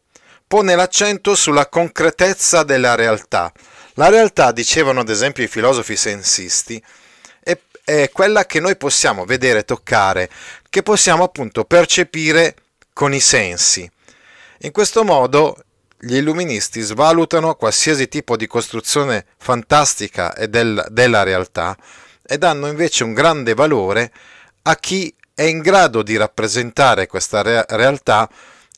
pone 0.46 0.74
l'accento 0.74 1.34
sulla 1.34 1.68
concretezza 1.68 2.62
della 2.62 2.94
realtà. 2.94 3.52
La 3.94 4.08
realtà, 4.08 4.52
dicevano 4.52 5.00
ad 5.00 5.08
esempio 5.08 5.44
i 5.44 5.48
filosofi 5.48 5.96
sensisti, 5.96 6.82
è, 7.40 7.58
è 7.84 8.10
quella 8.10 8.46
che 8.46 8.60
noi 8.60 8.76
possiamo 8.76 9.24
vedere, 9.24 9.64
toccare, 9.64 10.30
che 10.70 10.82
possiamo 10.82 11.24
appunto 11.24 11.64
percepire 11.64 12.54
con 12.92 13.14
i 13.14 13.20
sensi. 13.20 13.90
In 14.60 14.72
questo 14.72 15.04
modo 15.04 15.56
gli 15.98 16.16
illuministi 16.16 16.80
svalutano 16.80 17.54
qualsiasi 17.54 18.08
tipo 18.08 18.36
di 18.36 18.46
costruzione 18.46 19.26
fantastica 19.38 20.34
e 20.34 20.48
del, 20.48 20.84
della 20.90 21.22
realtà 21.22 21.76
e 22.22 22.38
danno 22.38 22.66
invece 22.66 23.04
un 23.04 23.12
grande 23.12 23.54
valore 23.54 24.12
a 24.62 24.76
chi 24.76 25.14
è 25.34 25.42
in 25.42 25.60
grado 25.60 26.02
di 26.02 26.16
rappresentare 26.16 27.06
questa 27.06 27.42
re- 27.42 27.64
realtà 27.68 28.28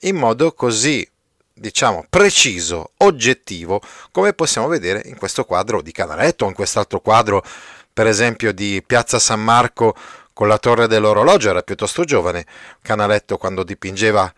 in 0.00 0.16
modo 0.16 0.52
così 0.52 1.06
diciamo 1.54 2.04
preciso, 2.10 2.92
oggettivo, 2.98 3.80
come 4.10 4.32
possiamo 4.32 4.66
vedere 4.66 5.02
in 5.06 5.16
questo 5.16 5.44
quadro 5.44 5.80
di 5.80 5.92
Canaletto 5.92 6.44
o 6.44 6.48
in 6.48 6.54
quest'altro 6.54 7.00
quadro, 7.00 7.44
per 7.92 8.06
esempio 8.06 8.52
di 8.52 8.82
Piazza 8.84 9.18
San 9.18 9.42
Marco 9.42 9.94
con 10.34 10.48
la 10.48 10.58
torre 10.58 10.88
dell'orologio 10.88 11.48
era 11.48 11.62
piuttosto 11.62 12.04
giovane. 12.04 12.44
Canaletto 12.82 13.38
quando 13.38 13.62
dipingeva 13.62 14.30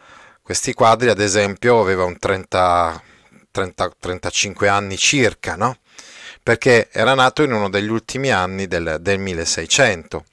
questi 0.42 0.74
quadri, 0.74 1.08
ad 1.08 1.18
esempio, 1.18 1.80
aveva 1.80 2.04
un 2.04 2.16
30, 2.18 3.02
30 3.50 3.90
35 3.98 4.68
anni 4.68 4.96
circa, 4.96 5.56
no? 5.56 5.78
Perché 6.40 6.88
era 6.92 7.14
nato 7.14 7.42
in 7.42 7.52
uno 7.52 7.68
degli 7.68 7.88
ultimi 7.88 8.30
anni 8.30 8.68
del, 8.68 8.98
del 9.00 9.18
1600. 9.18 10.24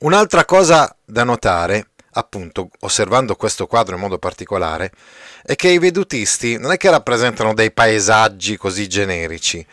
Un'altra 0.00 0.44
cosa 0.44 0.94
da 1.02 1.24
notare, 1.24 1.90
appunto, 2.10 2.68
osservando 2.80 3.34
questo 3.36 3.66
quadro 3.66 3.94
in 3.94 4.02
modo 4.02 4.18
particolare, 4.18 4.92
è 5.42 5.54
che 5.54 5.68
i 5.68 5.78
vedutisti 5.78 6.58
non 6.58 6.72
è 6.72 6.76
che 6.76 6.90
rappresentano 6.90 7.54
dei 7.54 7.72
paesaggi 7.72 8.58
così 8.58 8.88
generici, 8.88 9.64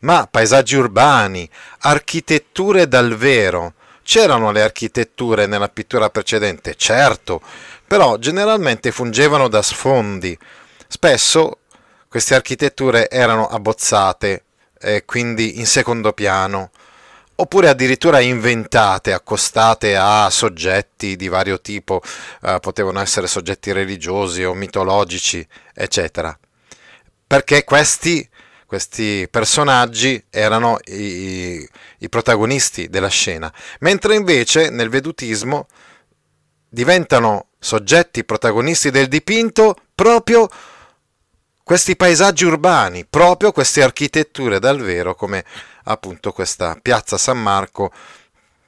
ma 0.00 0.26
paesaggi 0.28 0.74
urbani, 0.74 1.48
architetture 1.80 2.88
dal 2.88 3.14
vero, 3.14 3.74
C'erano 4.10 4.52
le 4.52 4.62
architetture 4.62 5.44
nella 5.44 5.68
pittura 5.68 6.08
precedente, 6.08 6.76
certo, 6.76 7.42
però 7.86 8.16
generalmente 8.16 8.90
fungevano 8.90 9.48
da 9.48 9.60
sfondi. 9.60 10.34
Spesso 10.86 11.58
queste 12.08 12.34
architetture 12.34 13.10
erano 13.10 13.46
abbozzate, 13.48 14.44
eh, 14.80 15.04
quindi 15.04 15.58
in 15.58 15.66
secondo 15.66 16.14
piano, 16.14 16.70
oppure 17.34 17.68
addirittura 17.68 18.20
inventate, 18.20 19.12
accostate 19.12 19.94
a 19.94 20.30
soggetti 20.30 21.14
di 21.14 21.28
vario 21.28 21.60
tipo, 21.60 22.00
eh, 22.44 22.60
potevano 22.62 23.00
essere 23.00 23.26
soggetti 23.26 23.72
religiosi 23.72 24.42
o 24.42 24.54
mitologici, 24.54 25.46
eccetera. 25.74 26.34
Perché 27.26 27.62
questi 27.62 28.26
questi 28.68 29.26
personaggi 29.30 30.22
erano 30.28 30.76
i, 30.88 31.66
i 32.00 32.08
protagonisti 32.10 32.90
della 32.90 33.08
scena, 33.08 33.50
mentre 33.80 34.14
invece 34.14 34.68
nel 34.68 34.90
vedutismo 34.90 35.68
diventano 36.68 37.46
soggetti 37.58 38.24
protagonisti 38.24 38.90
del 38.90 39.08
dipinto 39.08 39.74
proprio 39.94 40.50
questi 41.64 41.96
paesaggi 41.96 42.44
urbani, 42.44 43.06
proprio 43.06 43.52
queste 43.52 43.82
architetture 43.82 44.58
dal 44.58 44.78
vero, 44.82 45.14
come 45.14 45.46
appunto 45.84 46.32
questa 46.32 46.78
piazza 46.80 47.16
San 47.16 47.40
Marco 47.40 47.90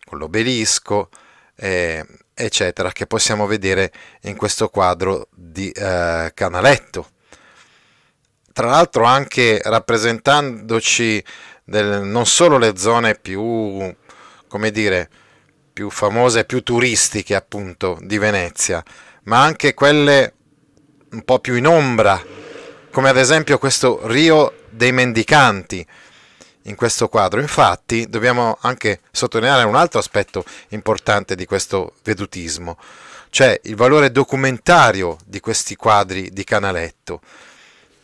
con 0.07 0.17
l'obelisco, 0.17 1.11
eh, 1.57 2.07
eccetera, 2.33 2.91
che 2.91 3.07
possiamo 3.07 3.47
vedere 3.47 3.93
in 4.23 4.35
questo 4.35 4.71
quadro 4.71 5.29
di 5.31 5.71
eh, 5.71 6.31
Canaletto. 6.33 7.19
Tra 8.61 8.69
l'altro 8.69 9.05
anche 9.05 9.59
rappresentandoci 9.65 11.25
del, 11.65 12.03
non 12.03 12.27
solo 12.27 12.59
le 12.59 12.77
zone 12.77 13.15
più, 13.15 13.91
come 14.49 14.71
dire, 14.71 15.09
più 15.73 15.89
famose, 15.89 16.45
più 16.45 16.63
turistiche 16.63 17.35
appunto 17.35 17.97
di 18.03 18.19
Venezia, 18.19 18.85
ma 19.23 19.43
anche 19.43 19.73
quelle 19.73 20.35
un 21.13 21.23
po' 21.23 21.39
più 21.39 21.55
in 21.55 21.67
ombra, 21.67 22.23
come 22.91 23.09
ad 23.09 23.17
esempio 23.17 23.57
questo 23.57 24.07
Rio 24.07 24.65
dei 24.69 24.93
Mendicanti 24.93 25.87
in 26.65 26.75
questo 26.75 27.09
quadro. 27.09 27.41
Infatti 27.41 28.11
dobbiamo 28.11 28.59
anche 28.61 29.01
sottolineare 29.11 29.65
un 29.65 29.75
altro 29.75 30.01
aspetto 30.01 30.45
importante 30.69 31.35
di 31.35 31.47
questo 31.47 31.95
vedutismo, 32.03 32.77
cioè 33.31 33.59
il 33.63 33.75
valore 33.75 34.13
documentario 34.13 35.17
di 35.25 35.41
questi 35.41 35.77
quadri 35.77 36.29
di 36.31 36.45
Canaletto, 36.45 37.23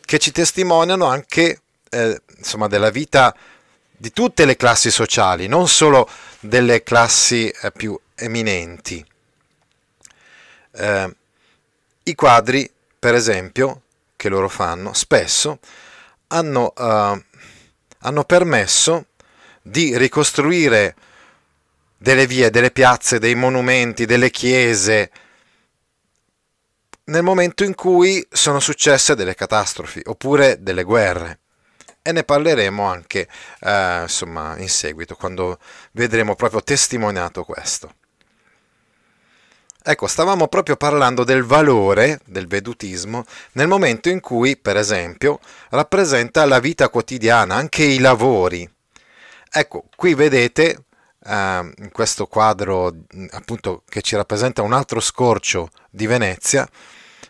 che 0.06 0.18
ci 0.18 0.32
testimoniano 0.32 1.04
anche 1.04 1.60
eh, 1.90 2.22
insomma, 2.38 2.68
della 2.68 2.88
vita 2.88 3.36
di 3.90 4.10
tutte 4.12 4.46
le 4.46 4.56
classi 4.56 4.90
sociali, 4.90 5.46
non 5.48 5.68
solo 5.68 6.08
delle 6.40 6.82
classi 6.82 7.48
eh, 7.48 7.72
più 7.72 7.98
eminenti. 8.14 9.04
Eh, 10.72 11.16
I 12.04 12.14
quadri, 12.14 12.70
per 12.98 13.14
esempio, 13.14 13.82
che 14.16 14.28
loro 14.30 14.48
fanno, 14.48 14.94
spesso 14.94 15.58
hanno, 16.28 16.72
uh, 16.74 17.22
hanno 18.00 18.24
permesso 18.24 19.06
di 19.62 19.96
ricostruire 19.96 20.94
delle 21.96 22.26
vie, 22.26 22.50
delle 22.50 22.70
piazze, 22.70 23.18
dei 23.18 23.34
monumenti, 23.34 24.06
delle 24.06 24.30
chiese, 24.30 25.10
nel 27.06 27.22
momento 27.22 27.64
in 27.64 27.74
cui 27.74 28.26
sono 28.30 28.60
successe 28.60 29.14
delle 29.14 29.34
catastrofi 29.34 30.00
oppure 30.04 30.62
delle 30.62 30.82
guerre 30.82 31.40
e 32.02 32.12
ne 32.12 32.22
parleremo 32.22 32.84
anche 32.84 33.28
eh, 33.60 34.02
insomma, 34.02 34.56
in 34.58 34.68
seguito, 34.68 35.16
quando 35.16 35.58
vedremo 35.92 36.36
proprio 36.36 36.62
testimoniato 36.62 37.42
questo. 37.42 37.94
Ecco, 39.88 40.06
stavamo 40.08 40.48
proprio 40.48 40.76
parlando 40.76 41.22
del 41.22 41.44
valore 41.44 42.20
del 42.24 42.48
vedutismo 42.48 43.24
nel 43.52 43.68
momento 43.68 44.08
in 44.08 44.20
cui, 44.20 44.56
per 44.56 44.76
esempio, 44.76 45.38
rappresenta 45.70 46.44
la 46.44 46.58
vita 46.58 46.88
quotidiana, 46.88 47.54
anche 47.54 47.84
i 47.84 47.98
lavori. 47.98 48.68
Ecco, 49.48 49.84
qui 49.94 50.14
vedete 50.14 50.85
eh, 51.26 51.72
in 51.76 51.90
questo 51.92 52.26
quadro 52.26 52.92
appunto 53.30 53.82
che 53.88 54.02
ci 54.02 54.16
rappresenta 54.16 54.62
un 54.62 54.72
altro 54.72 55.00
scorcio 55.00 55.68
di 55.90 56.06
Venezia, 56.06 56.68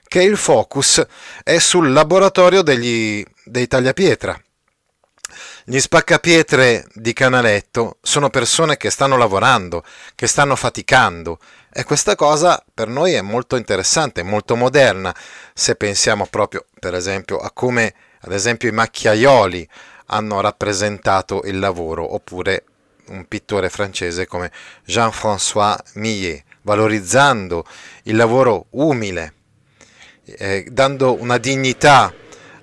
che 0.06 0.22
il 0.22 0.36
focus 0.36 1.04
è 1.42 1.58
sul 1.58 1.92
laboratorio 1.92 2.62
degli, 2.62 3.24
dei 3.44 3.66
tagliapietra. 3.66 4.40
Gli 5.64 5.80
spaccapietre 5.80 6.86
di 6.92 7.12
Canaletto 7.12 7.98
sono 8.00 8.30
persone 8.30 8.76
che 8.76 8.90
stanno 8.90 9.16
lavorando, 9.16 9.82
che 10.14 10.28
stanno 10.28 10.54
faticando 10.54 11.38
e 11.72 11.82
questa 11.82 12.14
cosa 12.14 12.64
per 12.72 12.86
noi 12.86 13.14
è 13.14 13.20
molto 13.20 13.56
interessante, 13.56 14.22
molto 14.22 14.54
moderna, 14.54 15.14
se 15.52 15.74
pensiamo 15.74 16.26
proprio 16.26 16.66
per 16.78 16.94
esempio 16.94 17.38
a 17.38 17.50
come 17.50 17.94
ad 18.20 18.32
esempio 18.32 18.68
i 18.68 18.72
macchiaioli 18.72 19.68
hanno 20.06 20.40
rappresentato 20.40 21.42
il 21.44 21.58
lavoro 21.58 22.14
oppure 22.14 22.64
un 23.08 23.26
pittore 23.26 23.68
francese 23.68 24.26
come 24.26 24.50
Jean-François 24.84 25.76
Millet, 25.94 26.42
valorizzando 26.62 27.64
il 28.04 28.16
lavoro 28.16 28.66
umile, 28.70 29.34
eh, 30.24 30.66
dando 30.70 31.20
una 31.20 31.38
dignità 31.38 32.12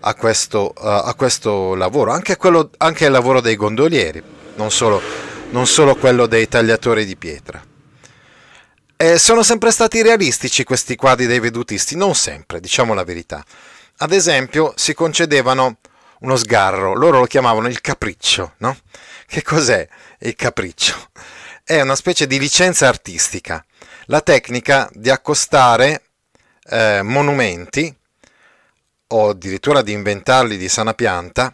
a 0.05 0.15
questo, 0.15 0.73
uh, 0.75 0.85
a 0.85 1.13
questo 1.15 1.75
lavoro, 1.75 2.11
anche, 2.11 2.35
quello, 2.35 2.69
anche 2.77 3.05
il 3.05 3.11
lavoro 3.11 3.39
dei 3.39 3.55
gondolieri, 3.55 4.21
non 4.55 4.69
solo, 4.69 5.01
non 5.51 5.65
solo 5.65 5.95
quello 5.95 6.25
dei 6.25 6.47
tagliatori 6.47 7.05
di 7.05 7.15
pietra. 7.15 7.63
E 8.95 9.17
sono 9.17 9.43
sempre 9.43 9.71
stati 9.71 10.01
realistici 10.01 10.63
questi 10.63 10.95
quadri 10.95 11.25
dei 11.25 11.39
vedutisti? 11.39 11.95
Non 11.95 12.15
sempre, 12.15 12.59
diciamo 12.59 12.93
la 12.93 13.03
verità. 13.03 13.43
Ad 13.97 14.11
esempio, 14.11 14.73
si 14.75 14.93
concedevano 14.93 15.77
uno 16.19 16.35
sgarro, 16.35 16.93
loro 16.93 17.19
lo 17.19 17.25
chiamavano 17.25 17.67
il 17.67 17.81
capriccio, 17.81 18.53
no? 18.57 18.77
Che 19.33 19.41
cos'è 19.41 19.87
il 20.19 20.35
capriccio? 20.35 21.09
È 21.63 21.81
una 21.81 21.95
specie 21.95 22.27
di 22.27 22.37
licenza 22.37 22.87
artistica, 22.87 23.65
la 24.05 24.21
tecnica 24.21 24.87
di 24.93 25.09
accostare 25.09 26.03
eh, 26.69 27.01
monumenti 27.01 27.91
o 29.07 29.29
addirittura 29.29 29.81
di 29.81 29.91
inventarli 29.91 30.55
di 30.55 30.69
sana 30.69 30.93
pianta, 30.93 31.51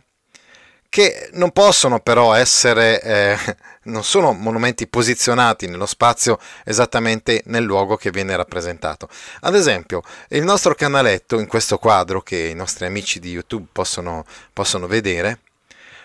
che 0.90 1.30
non 1.32 1.52
possono 1.52 2.02
però 2.02 2.34
essere, 2.34 3.02
eh, 3.02 3.38
non 3.84 4.04
sono 4.04 4.34
monumenti 4.34 4.86
posizionati 4.86 5.70
nello 5.70 5.86
spazio 5.86 6.38
esattamente 6.66 7.44
nel 7.46 7.64
luogo 7.64 7.96
che 7.96 8.12
viene 8.12 8.36
rappresentato. 8.36 9.08
Ad 9.40 9.56
esempio, 9.56 10.02
il 10.32 10.44
nostro 10.44 10.76
canaletto 10.76 11.40
in 11.40 11.48
questo 11.48 11.78
quadro 11.78 12.20
che 12.20 12.36
i 12.36 12.56
nostri 12.56 12.88
amici 12.88 13.22
di 13.22 13.30
YouTube 13.30 13.70
possono, 13.72 14.26
possono 14.52 14.86
vedere, 14.86 15.40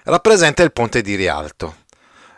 rappresenta 0.04 0.62
il 0.62 0.72
ponte 0.72 1.02
di 1.02 1.14
Rialto. 1.14 1.82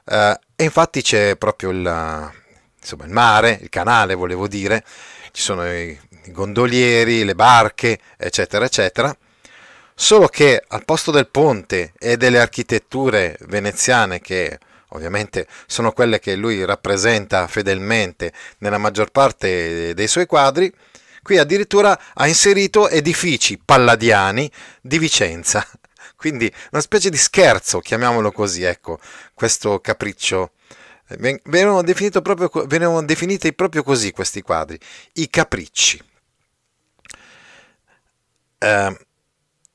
Eh, 0.04 0.38
e 0.56 0.64
infatti 0.64 1.02
c'è 1.02 1.36
proprio 1.36 1.70
il, 1.70 2.32
insomma, 2.80 3.04
il 3.04 3.12
mare, 3.12 3.58
il 3.60 3.68
canale 3.68 4.14
volevo 4.14 4.48
dire, 4.48 4.84
ci 5.32 5.42
sono 5.42 5.70
i, 5.70 5.98
i 6.24 6.32
gondolieri, 6.32 7.24
le 7.24 7.34
barche, 7.34 7.98
eccetera, 8.16 8.64
eccetera. 8.64 9.16
Solo 9.94 10.28
che 10.28 10.62
al 10.66 10.84
posto 10.84 11.10
del 11.10 11.28
ponte 11.28 11.92
e 11.98 12.16
delle 12.16 12.38
architetture 12.38 13.36
veneziane 13.46 14.20
che 14.20 14.58
ovviamente 14.90 15.46
sono 15.66 15.92
quelle 15.92 16.18
che 16.18 16.36
lui 16.36 16.64
rappresenta 16.64 17.46
fedelmente 17.46 18.32
nella 18.58 18.78
maggior 18.78 19.10
parte 19.10 19.94
dei 19.94 20.06
suoi 20.06 20.26
quadri, 20.26 20.72
qui 21.22 21.38
addirittura 21.38 21.98
ha 22.14 22.26
inserito 22.28 22.88
edifici 22.88 23.58
palladiani 23.62 24.50
di 24.80 24.98
Vicenza. 24.98 25.66
Quindi 26.16 26.52
una 26.70 26.80
specie 26.80 27.10
di 27.10 27.16
scherzo, 27.16 27.80
chiamiamolo 27.80 28.32
così, 28.32 28.62
ecco, 28.62 28.98
questo 29.34 29.80
capriccio 29.80 30.52
Venivano, 31.08 31.84
proprio, 32.20 32.50
venivano 32.66 33.04
definiti 33.04 33.52
proprio 33.54 33.84
così 33.84 34.10
questi 34.10 34.42
quadri, 34.42 34.78
i 35.14 35.30
capricci. 35.30 36.02
Eh, 38.58 39.06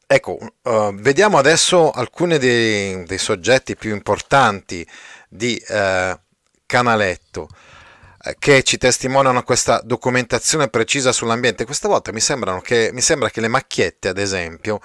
ecco, 0.06 0.38
uh, 0.64 0.94
vediamo 0.96 1.38
adesso 1.38 1.90
alcuni 1.92 2.38
dei, 2.38 3.06
dei, 3.06 3.18
soggetti 3.18 3.78
più 3.78 3.94
importanti 3.94 4.86
di 5.30 5.62
uh, 5.70 6.20
Canaletto 6.66 7.48
uh, 7.48 8.32
che 8.38 8.64
ci 8.64 8.78
testimoniano 8.78 9.44
questa 9.44 9.80
documentazione 9.86 10.68
precisa 10.68 11.14
sull'ambiente. 11.14 11.64
Questa 11.64 11.88
volta 11.88 12.12
mi, 12.12 12.20
che, 12.62 12.90
mi 12.92 13.02
sembra 13.02 13.30
che 13.30 13.40
le 13.40 13.48
macchiette, 13.48 14.10
ad 14.10 14.18
esempio, 14.18 14.82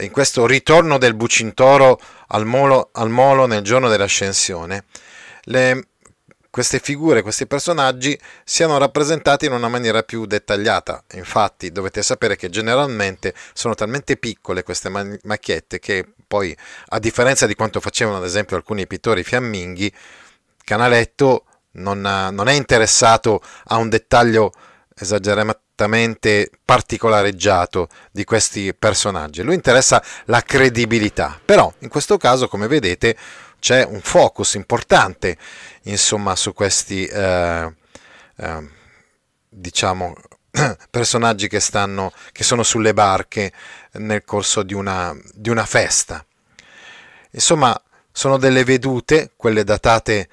in 0.00 0.10
questo 0.10 0.46
ritorno 0.46 0.98
del 0.98 1.14
Bucintoro 1.14 2.00
al 2.28 2.46
molo, 2.46 2.90
al 2.92 3.10
molo 3.10 3.46
nel 3.46 3.62
giorno 3.62 3.88
dell'ascensione, 3.88 4.84
le, 5.44 5.88
queste 6.50 6.78
figure, 6.78 7.22
questi 7.22 7.46
personaggi 7.46 8.18
siano 8.44 8.78
rappresentati 8.78 9.46
in 9.46 9.52
una 9.52 9.68
maniera 9.68 10.02
più 10.02 10.26
dettagliata. 10.26 11.04
Infatti 11.12 11.70
dovete 11.70 12.02
sapere 12.02 12.36
che 12.36 12.48
generalmente 12.50 13.34
sono 13.52 13.74
talmente 13.74 14.16
piccole 14.16 14.62
queste 14.62 14.90
macchiette 15.22 15.78
che 15.78 16.06
poi, 16.26 16.56
a 16.88 16.98
differenza 16.98 17.46
di 17.46 17.54
quanto 17.54 17.80
facevano 17.80 18.18
ad 18.18 18.24
esempio 18.24 18.56
alcuni 18.56 18.86
pittori 18.86 19.22
fiamminghi, 19.22 19.92
Canaletto 20.64 21.44
non, 21.72 22.00
non 22.00 22.48
è 22.48 22.52
interessato 22.52 23.40
a 23.66 23.76
un 23.76 23.88
dettaglio 23.88 24.52
esageratamente 25.78 26.50
particolareggiato 26.64 27.88
di 28.10 28.24
questi 28.24 28.74
personaggi. 28.74 29.42
Lui 29.42 29.54
interessa 29.54 30.02
la 30.24 30.42
credibilità. 30.42 31.38
Però 31.42 31.72
in 31.80 31.88
questo 31.88 32.16
caso, 32.16 32.48
come 32.48 32.66
vedete, 32.66 33.16
c'è 33.60 33.84
un 33.84 34.00
focus 34.00 34.54
importante 34.54 35.36
insomma 35.82 36.36
su 36.36 36.52
questi 36.52 37.04
eh, 37.06 37.74
eh, 38.36 38.68
diciamo 39.48 40.14
personaggi 40.90 41.48
che, 41.48 41.60
stanno, 41.60 42.12
che 42.32 42.44
sono 42.44 42.62
sulle 42.62 42.94
barche 42.94 43.52
nel 43.92 44.24
corso 44.24 44.62
di 44.62 44.74
una, 44.74 45.16
di 45.32 45.50
una 45.50 45.64
festa. 45.64 46.24
Insomma, 47.30 47.80
sono 48.10 48.36
delle 48.38 48.64
vedute, 48.64 49.32
quelle 49.36 49.62
datate 49.62 50.28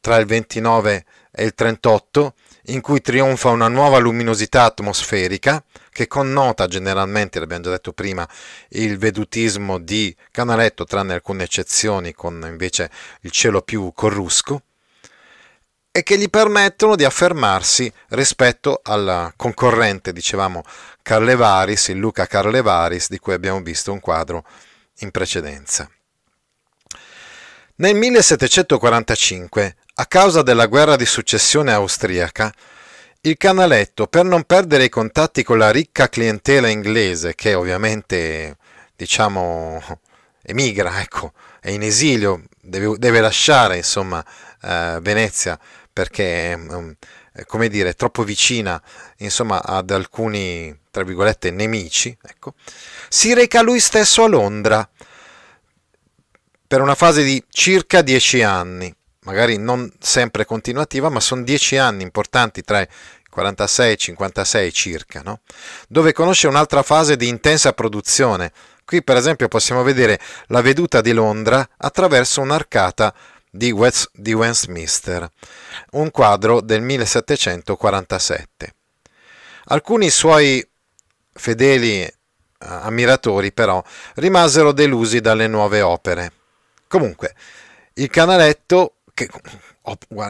tra 0.00 0.16
il 0.16 0.26
29 0.26 1.04
e 1.30 1.44
il 1.44 1.54
38, 1.54 2.34
in 2.64 2.80
cui 2.80 3.00
trionfa 3.00 3.50
una 3.50 3.68
nuova 3.68 3.98
luminosità 3.98 4.64
atmosferica 4.64 5.62
che 5.90 6.06
connota 6.06 6.66
generalmente, 6.66 7.38
l'abbiamo 7.38 7.64
già 7.64 7.70
detto 7.70 7.92
prima, 7.92 8.28
il 8.70 8.98
vedutismo 8.98 9.78
di 9.78 10.14
Canaletto, 10.30 10.84
tranne 10.84 11.14
alcune 11.14 11.44
eccezioni, 11.44 12.12
con 12.12 12.44
invece 12.46 12.90
il 13.22 13.30
cielo 13.30 13.62
più 13.62 13.92
corrusco, 13.94 14.62
e 15.92 16.02
che 16.04 16.16
gli 16.16 16.30
permettono 16.30 16.94
di 16.94 17.04
affermarsi 17.04 17.92
rispetto 18.10 18.80
al 18.84 19.32
concorrente, 19.36 20.12
dicevamo, 20.12 20.62
Carlevaris, 21.02 21.88
il 21.88 21.98
Luca 21.98 22.26
Carlevaris, 22.26 23.08
di 23.08 23.18
cui 23.18 23.34
abbiamo 23.34 23.60
visto 23.60 23.92
un 23.92 23.98
quadro 23.98 24.44
in 25.00 25.10
precedenza. 25.10 25.90
Nel 27.76 27.94
1745, 27.96 29.76
a 29.94 30.06
causa 30.06 30.42
della 30.42 30.66
guerra 30.66 30.96
di 30.96 31.06
successione 31.06 31.72
austriaca, 31.72 32.52
il 33.22 33.36
canaletto, 33.36 34.06
per 34.06 34.24
non 34.24 34.44
perdere 34.44 34.84
i 34.84 34.88
contatti 34.88 35.42
con 35.42 35.58
la 35.58 35.70
ricca 35.70 36.08
clientela 36.08 36.68
inglese, 36.68 37.34
che 37.34 37.54
ovviamente, 37.54 38.56
diciamo, 38.96 39.82
emigra, 40.42 41.00
ecco, 41.00 41.32
è 41.60 41.70
in 41.70 41.82
esilio, 41.82 42.44
deve, 42.60 42.96
deve 42.96 43.20
lasciare, 43.20 43.76
insomma, 43.76 44.24
eh, 44.62 44.98
Venezia 45.02 45.58
perché, 45.92 46.56
um, 46.56 46.94
come 47.46 47.68
dire, 47.68 47.90
è 47.90 47.94
troppo 47.94 48.24
vicina, 48.24 48.80
insomma, 49.18 49.62
ad 49.62 49.90
alcuni, 49.90 50.74
tra 50.90 51.02
virgolette, 51.02 51.50
nemici, 51.50 52.16
ecco, 52.22 52.54
si 53.08 53.34
reca 53.34 53.60
lui 53.60 53.80
stesso 53.80 54.24
a 54.24 54.28
Londra 54.28 54.88
per 56.66 56.80
una 56.80 56.94
fase 56.94 57.22
di 57.22 57.44
circa 57.50 58.00
dieci 58.00 58.42
anni, 58.42 58.94
magari 59.30 59.58
non 59.58 59.88
sempre 60.00 60.44
continuativa, 60.44 61.08
ma 61.08 61.20
sono 61.20 61.44
dieci 61.44 61.76
anni 61.76 62.02
importanti 62.02 62.62
tra 62.62 62.80
i 62.80 62.88
46 63.30 63.92
e 63.92 63.96
56 63.96 64.72
circa, 64.72 65.22
no? 65.22 65.42
dove 65.86 66.12
conosce 66.12 66.48
un'altra 66.48 66.82
fase 66.82 67.16
di 67.16 67.28
intensa 67.28 67.72
produzione. 67.72 68.50
Qui 68.84 69.04
per 69.04 69.16
esempio 69.16 69.46
possiamo 69.46 69.84
vedere 69.84 70.18
la 70.48 70.62
veduta 70.62 71.00
di 71.00 71.12
Londra 71.12 71.64
attraverso 71.76 72.40
un'arcata 72.40 73.14
di, 73.48 73.70
West, 73.70 74.10
di 74.12 74.32
Westminster, 74.32 75.30
un 75.92 76.10
quadro 76.10 76.60
del 76.60 76.82
1747. 76.82 78.74
Alcuni 79.66 80.10
suoi 80.10 80.68
fedeli 81.32 82.02
eh, 82.02 82.12
ammiratori 82.58 83.52
però 83.52 83.80
rimasero 84.16 84.72
delusi 84.72 85.20
dalle 85.20 85.46
nuove 85.46 85.82
opere. 85.82 86.32
Comunque, 86.88 87.36
il 87.94 88.08
canaletto, 88.08 88.94
che, 89.26 89.28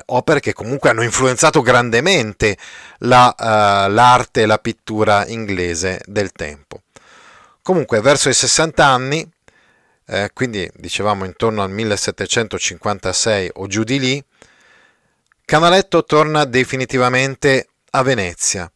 opere 0.06 0.40
che 0.40 0.52
comunque 0.52 0.90
hanno 0.90 1.02
influenzato 1.02 1.60
grandemente 1.60 2.56
la, 2.98 3.34
uh, 3.36 3.90
l'arte 3.90 4.42
e 4.42 4.46
la 4.46 4.58
pittura 4.58 5.26
inglese 5.26 6.00
del 6.06 6.32
tempo. 6.32 6.82
Comunque, 7.62 8.00
verso 8.00 8.28
i 8.28 8.34
60 8.34 8.84
anni, 8.84 9.30
eh, 10.06 10.30
quindi 10.32 10.68
dicevamo 10.74 11.24
intorno 11.24 11.62
al 11.62 11.70
1756 11.70 13.50
o 13.54 13.66
giù 13.66 13.84
di 13.84 13.98
lì, 14.00 14.24
Canaletto 15.44 16.04
torna 16.04 16.44
definitivamente 16.44 17.68
a 17.90 18.02
Venezia. 18.02 18.70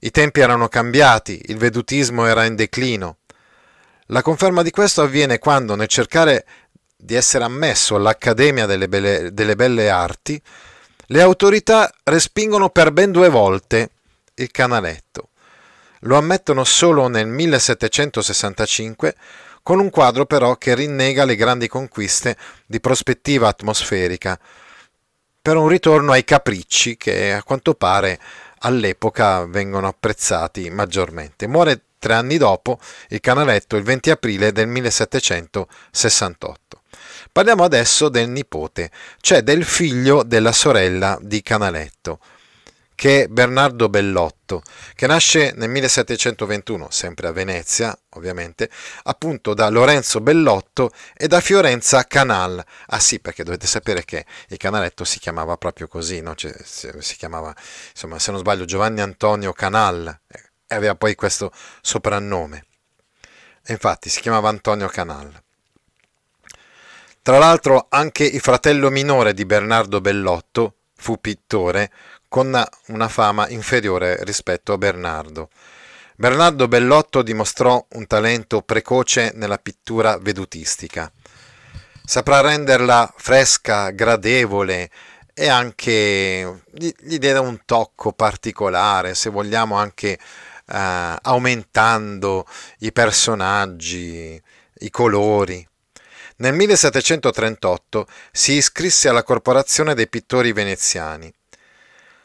I 0.00 0.10
tempi 0.10 0.40
erano 0.40 0.68
cambiati, 0.68 1.40
il 1.46 1.56
vedutismo 1.56 2.26
era 2.26 2.44
in 2.44 2.54
declino. 2.54 3.16
La 4.06 4.22
conferma 4.22 4.62
di 4.62 4.70
questo 4.70 5.02
avviene 5.02 5.38
quando, 5.38 5.76
nel 5.76 5.86
cercare 5.86 6.44
di 7.00 7.14
essere 7.14 7.44
ammesso 7.44 7.96
all'Accademia 7.96 8.66
delle 8.66 8.88
Belle, 8.88 9.32
delle 9.32 9.56
Belle 9.56 9.88
Arti, 9.88 10.40
le 11.06 11.22
autorità 11.22 11.92
respingono 12.04 12.68
per 12.68 12.92
ben 12.92 13.10
due 13.10 13.28
volte 13.28 13.90
il 14.34 14.50
canaletto. 14.50 15.30
Lo 16.00 16.16
ammettono 16.16 16.64
solo 16.64 17.08
nel 17.08 17.26
1765 17.26 19.14
con 19.62 19.80
un 19.80 19.90
quadro 19.90 20.24
però 20.24 20.56
che 20.56 20.74
rinnega 20.74 21.24
le 21.24 21.36
grandi 21.36 21.68
conquiste 21.68 22.36
di 22.64 22.80
prospettiva 22.80 23.48
atmosferica 23.48 24.38
per 25.42 25.56
un 25.56 25.68
ritorno 25.68 26.12
ai 26.12 26.24
capricci 26.24 26.96
che 26.96 27.32
a 27.32 27.42
quanto 27.42 27.74
pare 27.74 28.18
all'epoca 28.60 29.44
vengono 29.46 29.88
apprezzati 29.88 30.70
maggiormente. 30.70 31.46
Muore 31.46 31.82
tre 31.98 32.14
anni 32.14 32.38
dopo 32.38 32.78
il 33.08 33.20
canaletto 33.20 33.76
il 33.76 33.82
20 33.82 34.10
aprile 34.10 34.52
del 34.52 34.68
1768. 34.68 36.79
Parliamo 37.32 37.62
adesso 37.62 38.08
del 38.08 38.28
nipote, 38.28 38.90
cioè 39.20 39.42
del 39.42 39.64
figlio 39.64 40.24
della 40.24 40.50
sorella 40.50 41.16
di 41.20 41.42
Canaletto, 41.42 42.18
che 42.96 43.22
è 43.22 43.26
Bernardo 43.28 43.88
Bellotto, 43.88 44.62
che 44.96 45.06
nasce 45.06 45.52
nel 45.54 45.70
1721, 45.70 46.88
sempre 46.90 47.28
a 47.28 47.32
Venezia, 47.32 47.96
ovviamente, 48.10 48.68
appunto 49.04 49.54
da 49.54 49.68
Lorenzo 49.68 50.20
Bellotto 50.20 50.90
e 51.16 51.28
da 51.28 51.40
Fiorenza 51.40 52.04
Canal. 52.04 52.62
Ah 52.88 52.98
sì, 52.98 53.20
perché 53.20 53.44
dovete 53.44 53.68
sapere 53.68 54.04
che 54.04 54.26
il 54.48 54.56
Canaletto 54.56 55.04
si 55.04 55.20
chiamava 55.20 55.56
proprio 55.56 55.86
così, 55.86 56.20
no? 56.20 56.34
cioè, 56.34 56.52
si 56.62 57.16
chiamava, 57.16 57.54
insomma, 57.90 58.18
se 58.18 58.32
non 58.32 58.40
sbaglio, 58.40 58.64
Giovanni 58.64 59.00
Antonio 59.00 59.52
Canal, 59.52 60.20
e 60.66 60.74
aveva 60.74 60.96
poi 60.96 61.14
questo 61.14 61.52
soprannome. 61.80 62.66
E 63.64 63.72
infatti 63.72 64.08
si 64.08 64.20
chiamava 64.20 64.48
Antonio 64.48 64.88
Canal. 64.88 65.42
Tra 67.30 67.38
l'altro 67.38 67.86
anche 67.90 68.24
il 68.24 68.40
fratello 68.40 68.90
minore 68.90 69.34
di 69.34 69.46
Bernardo 69.46 70.00
Bellotto 70.00 70.78
fu 70.96 71.20
pittore 71.20 71.92
con 72.26 72.60
una 72.88 73.08
fama 73.08 73.48
inferiore 73.48 74.18
rispetto 74.24 74.72
a 74.72 74.78
Bernardo. 74.78 75.48
Bernardo 76.16 76.66
Bellotto 76.66 77.22
dimostrò 77.22 77.86
un 77.90 78.08
talento 78.08 78.62
precoce 78.62 79.30
nella 79.36 79.58
pittura 79.58 80.18
vedutistica. 80.18 81.08
Saprà 82.04 82.40
renderla 82.40 83.14
fresca, 83.16 83.90
gradevole 83.90 84.90
e 85.32 85.48
anche 85.48 86.64
gli, 86.72 86.90
gli 86.98 87.18
diede 87.18 87.38
un 87.38 87.60
tocco 87.64 88.10
particolare, 88.10 89.14
se 89.14 89.30
vogliamo 89.30 89.76
anche 89.76 90.18
eh, 90.66 91.16
aumentando 91.22 92.44
i 92.80 92.90
personaggi, 92.90 94.42
i 94.80 94.90
colori. 94.90 95.68
Nel 96.40 96.54
1738 96.54 98.06
si 98.32 98.52
iscrisse 98.52 99.10
alla 99.10 99.22
Corporazione 99.22 99.94
dei 99.94 100.08
pittori 100.08 100.52
veneziani. 100.52 101.32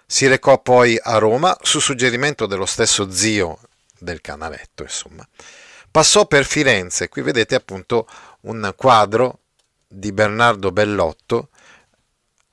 Si 0.06 0.26
recò 0.28 0.62
poi 0.62 0.98
a 1.02 1.18
Roma 1.18 1.56
su 1.62 1.82
suggerimento 1.82 2.46
dello 2.46 2.66
stesso 2.66 3.12
zio 3.12 3.60
del 4.00 4.22
canaletto, 4.22 4.84
insomma. 4.84 5.28
Passò 5.92 6.28
per 6.28 6.46
Firenze, 6.46 7.10
qui 7.10 7.24
vedete 7.24 7.56
appunto 7.56 8.08
un 8.42 8.74
quadro 8.78 9.40
di 9.86 10.14
Bernardo 10.14 10.72
Bellotto 10.72 11.50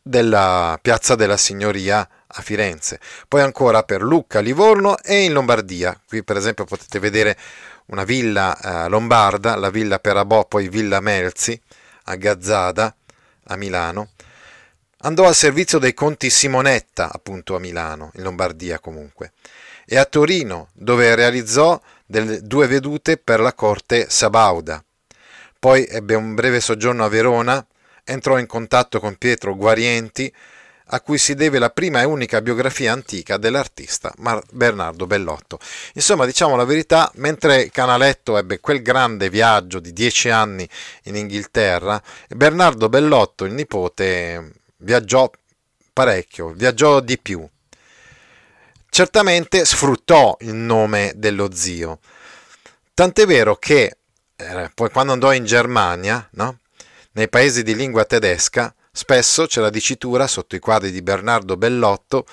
della 0.03 0.77
Piazza 0.83 1.15
della 1.15 1.37
Signoria 1.37 2.09
a 2.27 2.43
Firenze, 2.43 2.99
poi 3.29 3.43
ancora 3.43 3.85
per 3.85 4.03
Lucca, 4.03 4.41
Livorno 4.41 4.99
e 4.99 5.23
in 5.23 5.33
Lombardia. 5.33 6.01
Qui 6.09 6.25
per 6.25 6.37
esempio 6.37 6.65
potete 6.65 6.99
vedere 6.99 7.39
una 7.87 8.05
villa 8.05 8.59
eh, 8.59 8.89
lombarda, 8.89 9.57
la 9.57 9.71
villa 9.71 9.99
Perabò, 9.99 10.47
poi 10.47 10.69
Villa 10.69 11.01
Melzi 11.01 11.61
a 12.05 12.15
Gazzada, 12.17 12.95
a 13.45 13.57
Milano. 13.57 14.11
Andò 15.05 15.27
al 15.27 15.35
servizio 15.35 15.79
dei 15.79 15.95
conti 15.95 16.31
Simonetta, 16.31 17.11
appunto 17.13 17.57
a 17.57 17.59
Milano, 17.59 18.13
in 18.15 18.23
Lombardia 18.23 18.79
comunque, 18.79 19.33
e 19.85 19.99
a 19.99 20.05
Torino, 20.05 20.69
dove 20.73 21.15
realizzò 21.15 21.81
delle 22.07 22.41
due 22.43 22.67
vedute 22.67 23.17
per 23.17 23.41
la 23.41 23.53
corte 23.53 24.09
Sabauda. 24.09 24.83
Poi 25.59 25.87
ebbe 25.89 26.15
un 26.15 26.35
breve 26.35 26.61
soggiorno 26.61 27.05
a 27.05 27.09
Verona, 27.09 27.65
entrò 28.05 28.39
in 28.39 28.47
contatto 28.47 29.01
con 29.01 29.17
Pietro 29.17 29.57
Guarienti, 29.57 30.33
a 30.95 31.01
cui 31.01 31.19
si 31.19 31.35
deve 31.35 31.59
la 31.59 31.71
prima 31.71 32.03
e 32.03 32.05
unica 32.05 32.43
biografia 32.43 32.93
antica 32.93 33.39
dell'artista 33.39 34.13
Bernardo 34.51 35.07
Bellotto. 35.07 35.59
Insomma, 35.95 36.27
diciamo 36.27 36.55
la 36.55 36.65
verità, 36.65 37.11
mentre 37.15 37.71
Canaletto 37.71 38.37
ebbe 38.37 38.61
quel 38.61 38.83
grande 38.83 39.31
viaggio 39.31 39.81
di 39.81 39.93
dieci 39.93 40.29
anni 40.29 40.69
in 41.05 41.17
Inghilterra, 41.17 42.01
Bernardo 42.29 42.91
Bellotto, 42.91 43.45
il 43.45 43.53
nipote, 43.53 44.53
viaggiò 44.79 45.31
parecchio, 45.93 46.49
viaggiò 46.51 47.01
di 47.01 47.19
più. 47.19 47.47
Certamente 48.91 49.65
sfruttò 49.65 50.37
il 50.41 50.53
nome 50.53 51.13
dello 51.17 51.55
zio, 51.55 52.01
tant'è 52.93 53.25
vero 53.25 53.57
che 53.57 53.97
eh, 54.37 54.71
poi 54.75 54.91
quando 54.91 55.13
andò 55.13 55.33
in 55.33 55.47
Germania, 55.47 56.29
no? 56.33 56.59
nei 57.13 57.31
paesi 57.31 57.63
di 57.63 57.75
lingua 57.75 58.05
tedesca, 58.05 58.75
Spesso 58.95 59.47
c'è 59.47 59.63
la 59.63 59.71
dicitura 59.71 60.27
sotto 60.27 60.55
i 60.55 60.59
quadri 60.59 60.91
di 60.91 61.01
Bernardo 61.01 61.57
Bellotto 61.57 62.27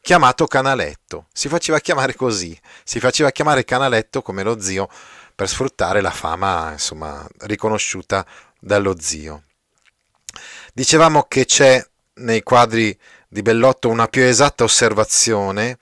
chiamato 0.00 0.46
Canaletto. 0.46 1.26
Si 1.34 1.48
faceva 1.48 1.80
chiamare 1.80 2.14
così, 2.14 2.58
si 2.82 2.98
faceva 2.98 3.30
chiamare 3.30 3.62
Canaletto 3.62 4.22
come 4.22 4.42
lo 4.42 4.58
zio 4.58 4.88
per 5.34 5.50
sfruttare 5.50 6.00
la 6.00 6.10
fama 6.10 6.72
insomma, 6.72 7.28
riconosciuta 7.40 8.24
dallo 8.58 8.98
zio. 8.98 9.42
Dicevamo 10.72 11.24
che 11.24 11.44
c'è 11.44 11.86
nei 12.14 12.42
quadri 12.42 12.98
di 13.28 13.42
Bellotto 13.42 13.90
una 13.90 14.06
più 14.06 14.22
esatta 14.22 14.64
osservazione, 14.64 15.76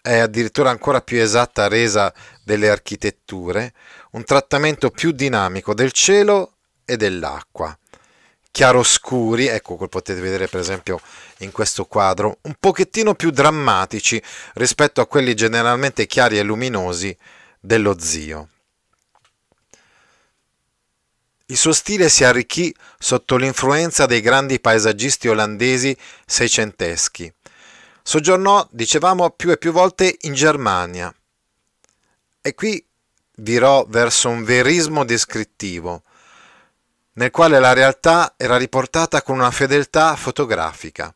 è 0.00 0.18
addirittura 0.18 0.70
ancora 0.70 1.00
più 1.00 1.20
esatta 1.20 1.66
resa 1.66 2.14
delle 2.44 2.70
architetture, 2.70 3.74
un 4.12 4.22
trattamento 4.22 4.90
più 4.90 5.10
dinamico 5.10 5.74
del 5.74 5.90
cielo 5.90 6.58
e 6.84 6.96
dell'acqua. 6.96 7.76
Chiaroscuri, 8.54 9.48
ecco 9.48 9.74
come 9.74 9.88
potete 9.88 10.20
vedere 10.20 10.46
per 10.46 10.60
esempio 10.60 11.00
in 11.38 11.50
questo 11.50 11.86
quadro, 11.86 12.38
un 12.42 12.54
pochettino 12.60 13.16
più 13.16 13.30
drammatici 13.30 14.22
rispetto 14.52 15.00
a 15.00 15.08
quelli 15.08 15.34
generalmente 15.34 16.06
chiari 16.06 16.38
e 16.38 16.44
luminosi 16.44 17.16
dello 17.58 17.98
zio. 17.98 18.48
Il 21.46 21.56
suo 21.56 21.72
stile 21.72 22.08
si 22.08 22.22
arricchì 22.22 22.72
sotto 22.96 23.34
l'influenza 23.34 24.06
dei 24.06 24.20
grandi 24.20 24.60
paesaggisti 24.60 25.26
olandesi 25.26 25.96
seicenteschi. 26.24 27.34
Soggiornò, 28.04 28.68
dicevamo, 28.70 29.30
più 29.30 29.50
e 29.50 29.58
più 29.58 29.72
volte 29.72 30.16
in 30.20 30.34
Germania 30.34 31.12
e 32.40 32.54
qui 32.54 32.86
virò 33.38 33.84
verso 33.88 34.28
un 34.28 34.44
verismo 34.44 35.04
descrittivo, 35.04 36.04
nel 37.14 37.30
quale 37.30 37.58
la 37.58 37.72
realtà 37.72 38.34
era 38.36 38.56
riportata 38.56 39.22
con 39.22 39.36
una 39.36 39.50
fedeltà 39.50 40.16
fotografica. 40.16 41.14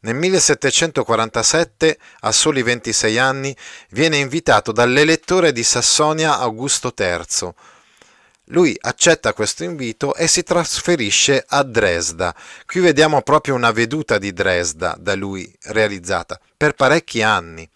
Nel 0.00 0.16
1747, 0.16 1.98
a 2.20 2.32
soli 2.32 2.62
26 2.62 3.18
anni, 3.18 3.56
viene 3.90 4.16
invitato 4.16 4.72
dall'elettore 4.72 5.52
di 5.52 5.62
Sassonia 5.62 6.38
Augusto 6.38 6.92
III, 6.96 7.54
lui 8.46 8.76
accetta 8.78 9.32
questo 9.32 9.64
invito 9.64 10.14
e 10.14 10.26
si 10.26 10.42
trasferisce 10.42 11.44
a 11.46 11.62
Dresda. 11.62 12.34
Qui 12.66 12.80
vediamo 12.80 13.22
proprio 13.22 13.54
una 13.54 13.70
veduta 13.70 14.18
di 14.18 14.32
Dresda 14.32 14.94
da 14.98 15.14
lui 15.14 15.50
realizzata 15.66 16.38
per 16.54 16.74
parecchi 16.74 17.22
anni. 17.22 17.68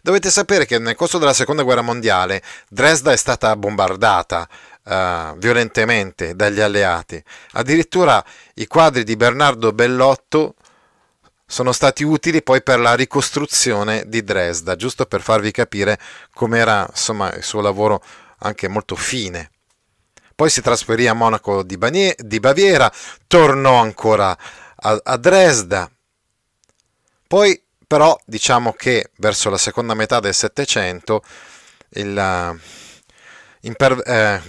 Dovete 0.00 0.30
sapere 0.30 0.66
che 0.66 0.78
nel 0.78 0.94
corso 0.94 1.18
della 1.18 1.34
seconda 1.34 1.62
guerra 1.62 1.82
mondiale 1.82 2.42
Dresda 2.68 3.12
è 3.12 3.16
stata 3.16 3.54
bombardata 3.56 4.48
uh, 4.84 5.36
violentemente 5.36 6.34
dagli 6.34 6.60
alleati. 6.60 7.22
Addirittura 7.52 8.24
i 8.54 8.66
quadri 8.66 9.04
di 9.04 9.16
Bernardo 9.16 9.72
Bellotto 9.72 10.54
sono 11.46 11.72
stati 11.72 12.02
utili 12.04 12.42
poi 12.42 12.62
per 12.62 12.78
la 12.80 12.94
ricostruzione 12.94 14.04
di 14.06 14.22
Dresda, 14.22 14.76
giusto 14.76 15.06
per 15.06 15.20
farvi 15.20 15.50
capire 15.50 15.98
com'era 16.32 16.86
insomma, 16.88 17.32
il 17.34 17.42
suo 17.42 17.60
lavoro 17.60 18.02
anche 18.38 18.68
molto 18.68 18.96
fine 18.96 19.50
poi 20.34 20.50
si 20.50 20.60
trasferì 20.60 21.06
a 21.06 21.14
Monaco 21.14 21.62
di, 21.62 21.78
Banie, 21.78 22.16
di 22.18 22.40
Baviera, 22.40 22.92
tornò 23.26 23.80
ancora 23.80 24.36
a, 24.76 25.00
a 25.02 25.16
Dresda, 25.16 25.88
poi 27.26 27.60
però 27.86 28.18
diciamo 28.24 28.72
che 28.72 29.10
verso 29.18 29.50
la 29.50 29.58
seconda 29.58 29.94
metà 29.94 30.18
del 30.18 30.34
Settecento 30.34 31.22
il, 31.90 32.60
imper, 33.60 34.02
eh, 34.04 34.40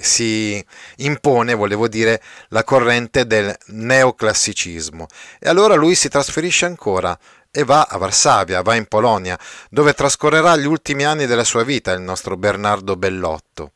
si 0.00 0.64
impone, 0.96 1.54
volevo 1.54 1.88
dire, 1.88 2.22
la 2.48 2.64
corrente 2.64 3.26
del 3.26 3.54
neoclassicismo 3.66 5.06
e 5.38 5.48
allora 5.48 5.74
lui 5.74 5.94
si 5.94 6.08
trasferisce 6.08 6.66
ancora 6.66 7.18
e 7.50 7.64
va 7.64 7.86
a 7.88 7.96
Varsavia, 7.96 8.62
va 8.62 8.74
in 8.74 8.86
Polonia, 8.86 9.38
dove 9.70 9.94
trascorrerà 9.94 10.56
gli 10.56 10.66
ultimi 10.66 11.04
anni 11.04 11.26
della 11.26 11.44
sua 11.44 11.64
vita 11.64 11.92
il 11.92 12.02
nostro 12.02 12.36
Bernardo 12.36 12.96
Bellotto 12.96 13.72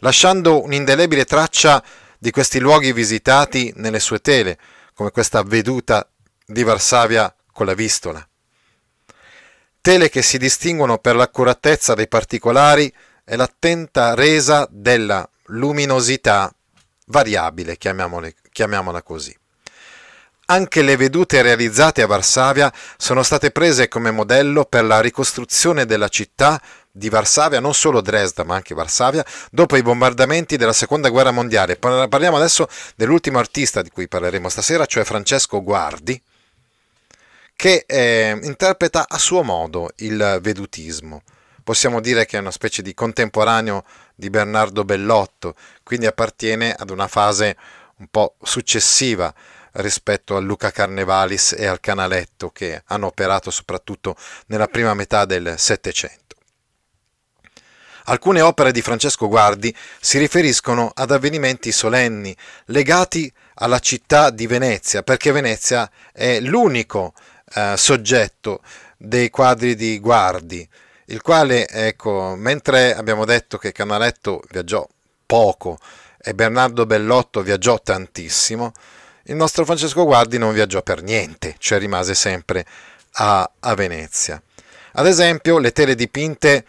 lasciando 0.00 0.62
un'indelebile 0.62 1.24
traccia 1.24 1.82
di 2.18 2.30
questi 2.30 2.58
luoghi 2.58 2.92
visitati 2.92 3.72
nelle 3.76 4.00
sue 4.00 4.20
tele, 4.20 4.58
come 4.94 5.10
questa 5.10 5.42
veduta 5.42 6.06
di 6.44 6.62
Varsavia 6.62 7.34
con 7.52 7.66
la 7.66 7.74
Vistola. 7.74 8.26
Tele 9.80 10.10
che 10.10 10.20
si 10.20 10.36
distinguono 10.36 10.98
per 10.98 11.16
l'accuratezza 11.16 11.94
dei 11.94 12.08
particolari 12.08 12.92
e 13.30 13.36
l'attenta 13.36 14.14
resa 14.14 14.66
della 14.68 15.26
luminosità 15.44 16.52
variabile, 17.06 17.76
chiamiamola 17.76 19.02
così. 19.04 19.32
Anche 20.46 20.82
le 20.82 20.96
vedute 20.96 21.40
realizzate 21.40 22.02
a 22.02 22.08
Varsavia 22.08 22.72
sono 22.96 23.22
state 23.22 23.52
prese 23.52 23.86
come 23.86 24.10
modello 24.10 24.64
per 24.64 24.82
la 24.82 25.00
ricostruzione 25.00 25.86
della 25.86 26.08
città 26.08 26.60
di 26.90 27.08
Varsavia, 27.08 27.60
non 27.60 27.72
solo 27.72 28.00
Dresda 28.00 28.42
ma 28.42 28.56
anche 28.56 28.74
Varsavia, 28.74 29.24
dopo 29.52 29.76
i 29.76 29.82
bombardamenti 29.82 30.56
della 30.56 30.72
seconda 30.72 31.08
guerra 31.08 31.30
mondiale. 31.30 31.76
Parliamo 31.76 32.36
adesso 32.36 32.66
dell'ultimo 32.96 33.38
artista 33.38 33.80
di 33.80 33.90
cui 33.90 34.08
parleremo 34.08 34.48
stasera, 34.48 34.86
cioè 34.86 35.04
Francesco 35.04 35.62
Guardi, 35.62 36.20
che 37.54 37.84
eh, 37.86 38.36
interpreta 38.42 39.06
a 39.08 39.18
suo 39.18 39.44
modo 39.44 39.90
il 39.98 40.40
vedutismo. 40.42 41.22
Possiamo 41.62 42.00
dire 42.00 42.26
che 42.26 42.36
è 42.36 42.40
una 42.40 42.50
specie 42.50 42.82
di 42.82 42.94
contemporaneo 42.94 43.84
di 44.14 44.30
Bernardo 44.30 44.84
Bellotto, 44.84 45.54
quindi 45.82 46.06
appartiene 46.06 46.72
ad 46.72 46.90
una 46.90 47.08
fase 47.08 47.56
un 47.96 48.08
po' 48.08 48.36
successiva 48.42 49.32
rispetto 49.72 50.36
a 50.36 50.40
Luca 50.40 50.70
Carnevalis 50.70 51.54
e 51.56 51.66
al 51.66 51.80
Canaletto 51.80 52.50
che 52.50 52.82
hanno 52.86 53.06
operato 53.06 53.50
soprattutto 53.50 54.16
nella 54.46 54.66
prima 54.66 54.94
metà 54.94 55.24
del 55.24 55.54
Settecento. 55.58 56.36
Alcune 58.04 58.40
opere 58.40 58.72
di 58.72 58.82
Francesco 58.82 59.28
Guardi 59.28 59.74
si 60.00 60.18
riferiscono 60.18 60.90
ad 60.92 61.12
avvenimenti 61.12 61.70
solenni 61.70 62.34
legati 62.66 63.32
alla 63.54 63.78
città 63.78 64.30
di 64.30 64.46
Venezia, 64.46 65.02
perché 65.02 65.30
Venezia 65.30 65.88
è 66.12 66.40
l'unico 66.40 67.12
eh, 67.54 67.74
soggetto 67.76 68.62
dei 68.96 69.30
quadri 69.30 69.76
di 69.76 70.00
Guardi, 70.00 70.66
il 71.10 71.22
quale, 71.22 71.68
ecco, 71.68 72.34
mentre 72.36 72.94
abbiamo 72.94 73.24
detto 73.24 73.58
che 73.58 73.72
Canaletto 73.72 74.42
viaggiò 74.50 74.86
poco 75.26 75.78
e 76.18 76.34
Bernardo 76.34 76.86
Bellotto 76.86 77.42
viaggiò 77.42 77.80
tantissimo, 77.80 78.72
il 79.24 79.36
nostro 79.36 79.64
Francesco 79.64 80.04
Guardi 80.04 80.38
non 80.38 80.52
viaggiò 80.52 80.82
per 80.82 81.02
niente, 81.02 81.56
cioè 81.58 81.78
rimase 81.78 82.14
sempre 82.14 82.64
a, 83.12 83.48
a 83.60 83.74
Venezia. 83.74 84.40
Ad 84.92 85.06
esempio, 85.06 85.58
le 85.58 85.72
tele 85.72 85.94
dipinte 85.94 86.64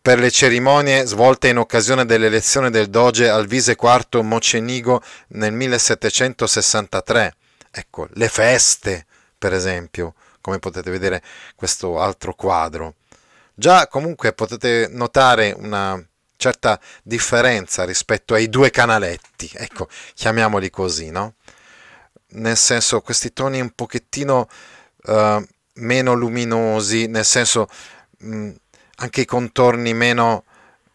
per 0.00 0.18
le 0.18 0.30
cerimonie 0.30 1.06
svolte 1.06 1.48
in 1.48 1.58
occasione 1.58 2.04
dell'elezione 2.04 2.70
del 2.70 2.88
doge 2.88 3.28
Alvise 3.28 3.76
IV 3.80 4.20
Mocenigo 4.22 5.00
nel 5.28 5.52
1763. 5.52 7.34
Ecco, 7.70 8.08
le 8.14 8.28
feste, 8.28 9.06
per 9.38 9.52
esempio, 9.52 10.14
come 10.42 10.58
potete 10.58 10.90
vedere 10.90 11.22
questo 11.56 11.98
altro 11.98 12.34
quadro. 12.34 12.96
Già 13.54 13.86
comunque 13.88 14.34
potete 14.34 14.88
notare 14.90 15.54
una 15.56 15.98
certa 16.36 16.78
differenza 17.02 17.84
rispetto 17.84 18.34
ai 18.34 18.50
due 18.50 18.70
canaletti, 18.70 19.50
ecco, 19.54 19.88
chiamiamoli 20.12 20.68
così, 20.68 21.10
no? 21.10 21.36
Nel 22.32 22.58
senso, 22.58 23.00
questi 23.00 23.32
toni 23.32 23.60
un 23.60 23.70
pochettino 23.70 24.46
uh, 25.04 25.46
meno 25.74 26.12
luminosi, 26.12 27.06
nel 27.06 27.24
senso... 27.24 27.68
Mh, 28.18 28.50
anche 29.02 29.22
i 29.22 29.24
contorni 29.24 29.94
meno, 29.94 30.44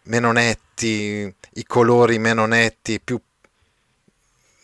meno 0.03 0.31
netti, 0.31 1.33
i 1.53 1.65
colori 1.65 2.19
meno 2.19 2.45
netti, 2.45 3.01
più, 3.01 3.19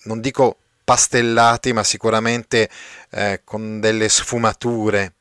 non 0.03 0.21
dico 0.21 0.59
pastellati, 0.83 1.73
ma 1.73 1.83
sicuramente 1.83 2.69
eh, 3.11 3.41
con 3.43 3.79
delle 3.79 4.09
sfumature. 4.09 5.13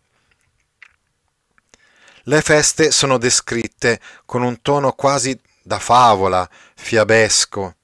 Le 2.25 2.41
feste 2.41 2.91
sono 2.91 3.19
descritte 3.19 4.01
con 4.25 4.43
un 4.43 4.63
tono 4.63 4.93
quasi 4.93 5.39
da 5.63 5.79
favola, 5.79 6.49
fiabesco. 6.75 7.75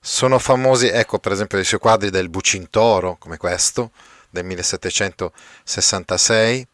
Sono 0.00 0.38
famosi, 0.38 0.86
ecco 0.86 1.18
per 1.18 1.32
esempio 1.32 1.58
i 1.58 1.64
suoi 1.64 1.80
quadri 1.80 2.10
del 2.10 2.28
Bucintoro, 2.28 3.16
come 3.18 3.36
questo, 3.36 3.90
del 4.30 4.44
1766. 4.44 6.66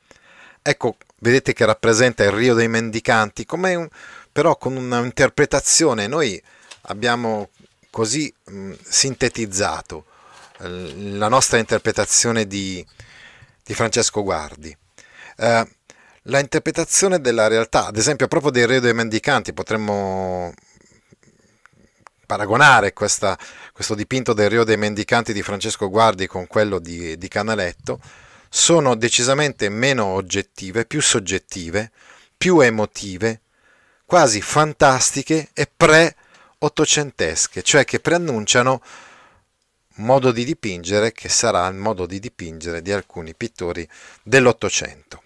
Ecco 0.62 0.96
vedete 1.18 1.52
che 1.52 1.64
rappresenta 1.64 2.22
il 2.22 2.30
Rio 2.30 2.54
dei 2.54 2.68
Mendicanti, 2.68 3.44
un, 3.48 3.88
però 4.30 4.56
con 4.56 4.76
un'interpretazione, 4.76 6.06
noi 6.06 6.40
abbiamo 6.82 7.48
così 7.94 8.34
mh, 8.46 8.72
sintetizzato 8.82 10.06
eh, 10.58 11.12
la 11.16 11.28
nostra 11.28 11.58
interpretazione 11.58 12.44
di, 12.44 12.84
di 13.62 13.72
Francesco 13.72 14.24
Guardi. 14.24 14.76
Eh, 15.36 15.68
la 16.22 16.38
interpretazione 16.40 17.20
della 17.20 17.46
realtà, 17.46 17.86
ad 17.86 17.96
esempio 17.96 18.26
proprio 18.26 18.50
del 18.50 18.66
Rio 18.66 18.80
dei 18.80 18.94
Mendicanti, 18.94 19.52
potremmo 19.52 20.52
paragonare 22.26 22.92
questa, 22.92 23.38
questo 23.72 23.94
dipinto 23.94 24.32
del 24.32 24.50
Rio 24.50 24.64
dei 24.64 24.76
Mendicanti 24.76 25.32
di 25.32 25.42
Francesco 25.42 25.88
Guardi 25.88 26.26
con 26.26 26.48
quello 26.48 26.80
di, 26.80 27.16
di 27.16 27.28
Canaletto, 27.28 28.00
sono 28.48 28.96
decisamente 28.96 29.68
meno 29.68 30.06
oggettive, 30.06 30.84
più 30.84 31.00
soggettive, 31.00 31.92
più 32.36 32.58
emotive, 32.58 33.42
quasi 34.04 34.40
fantastiche 34.40 35.50
e 35.52 35.70
pre 35.72 36.16
ottocentesche, 36.64 37.62
cioè 37.62 37.84
che 37.84 38.00
preannunciano 38.00 38.82
un 39.96 40.04
modo 40.04 40.32
di 40.32 40.44
dipingere 40.44 41.12
che 41.12 41.28
sarà 41.28 41.66
il 41.68 41.76
modo 41.76 42.06
di 42.06 42.18
dipingere 42.18 42.82
di 42.82 42.92
alcuni 42.92 43.34
pittori 43.34 43.88
dell'Ottocento. 44.22 45.22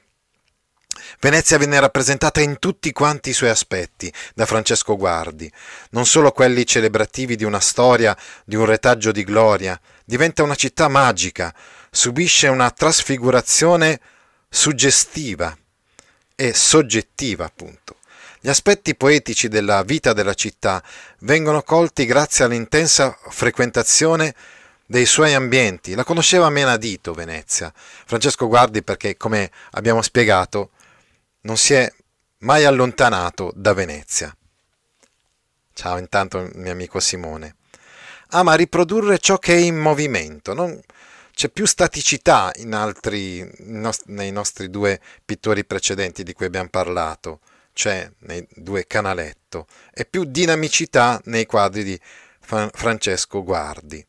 Venezia 1.21 1.59
venne 1.59 1.81
rappresentata 1.81 2.41
in 2.41 2.59
tutti 2.59 2.93
quanti 2.93 3.31
i 3.31 3.33
suoi 3.33 3.51
aspetti 3.51 4.13
da 4.35 4.47
Francesco 4.47 4.97
Guardi, 4.97 5.51
non 5.91 6.07
solo 6.07 6.33
quelli 6.33 6.67
celebrativi 6.67 7.35
di 7.35 7.45
una 7.45 7.61
storia, 7.61 8.17
di 8.45 8.57
un 8.57 8.67
retaggio 8.67 9.11
di 9.11 9.25
gloria, 9.25 9.81
diventa 10.05 10.43
una 10.43 10.55
città 10.55 10.89
magica, 10.89 11.55
subisce 11.91 12.49
una 12.49 12.71
trasfigurazione 12.71 14.01
suggestiva 14.49 15.57
e 16.35 16.55
soggettiva, 16.55 17.45
appunto. 17.45 17.98
Gli 18.41 18.49
aspetti 18.49 18.95
poetici 18.95 19.49
della 19.49 19.83
vita 19.83 20.13
della 20.13 20.35
città 20.35 20.83
vengono 21.21 21.63
colti 21.63 22.07
grazie 22.07 22.45
all'intensa 22.45 23.17
frequentazione 23.29 24.35
dei 24.87 25.07
suoi 25.07 25.35
ambienti. 25.35 25.95
La 25.95 26.05
conosceva 26.05 26.47
a 26.47 26.51
menadito 26.51 27.13
Venezia. 27.13 27.73
Francesco 27.75 28.47
Guardi 28.47 28.83
perché, 28.83 29.17
come 29.17 29.51
abbiamo 29.73 30.03
spiegato, 30.03 30.71
non 31.43 31.57
si 31.57 31.75
è 31.75 31.93
mai 32.39 32.65
allontanato 32.65 33.53
da 33.55 33.75
Venezia. 33.75 34.35
Ciao 35.73 35.99
intanto 35.99 36.49
mio 36.55 36.73
amico 36.73 37.01
Simone. 37.01 37.57
Ama 38.31 38.55
riprodurre 38.55 39.19
ciò 39.19 39.39
che 39.39 39.55
è 39.55 39.59
in 39.59 39.77
movimento, 39.77 40.55
non... 40.55 40.81
c'è 41.33 41.49
più 41.49 41.67
staticità 41.67 42.51
in 42.57 42.75
altri, 42.75 43.49
nei 44.07 44.31
nostri 44.31 44.71
due 44.71 45.01
pittori 45.25 45.65
precedenti 45.65 46.23
di 46.23 46.33
cui 46.33 46.47
abbiamo 46.47 46.69
parlato, 46.69 47.41
cioè 47.79 48.11
nei 48.23 48.45
due 48.57 48.89
Canaletto, 48.89 49.69
e 49.95 50.05
più 50.05 50.25
dinamicità 50.25 51.21
nei 51.27 51.47
quadri 51.47 51.85
di 51.85 52.01
Francesco 52.41 53.45
Guardi. 53.45 54.05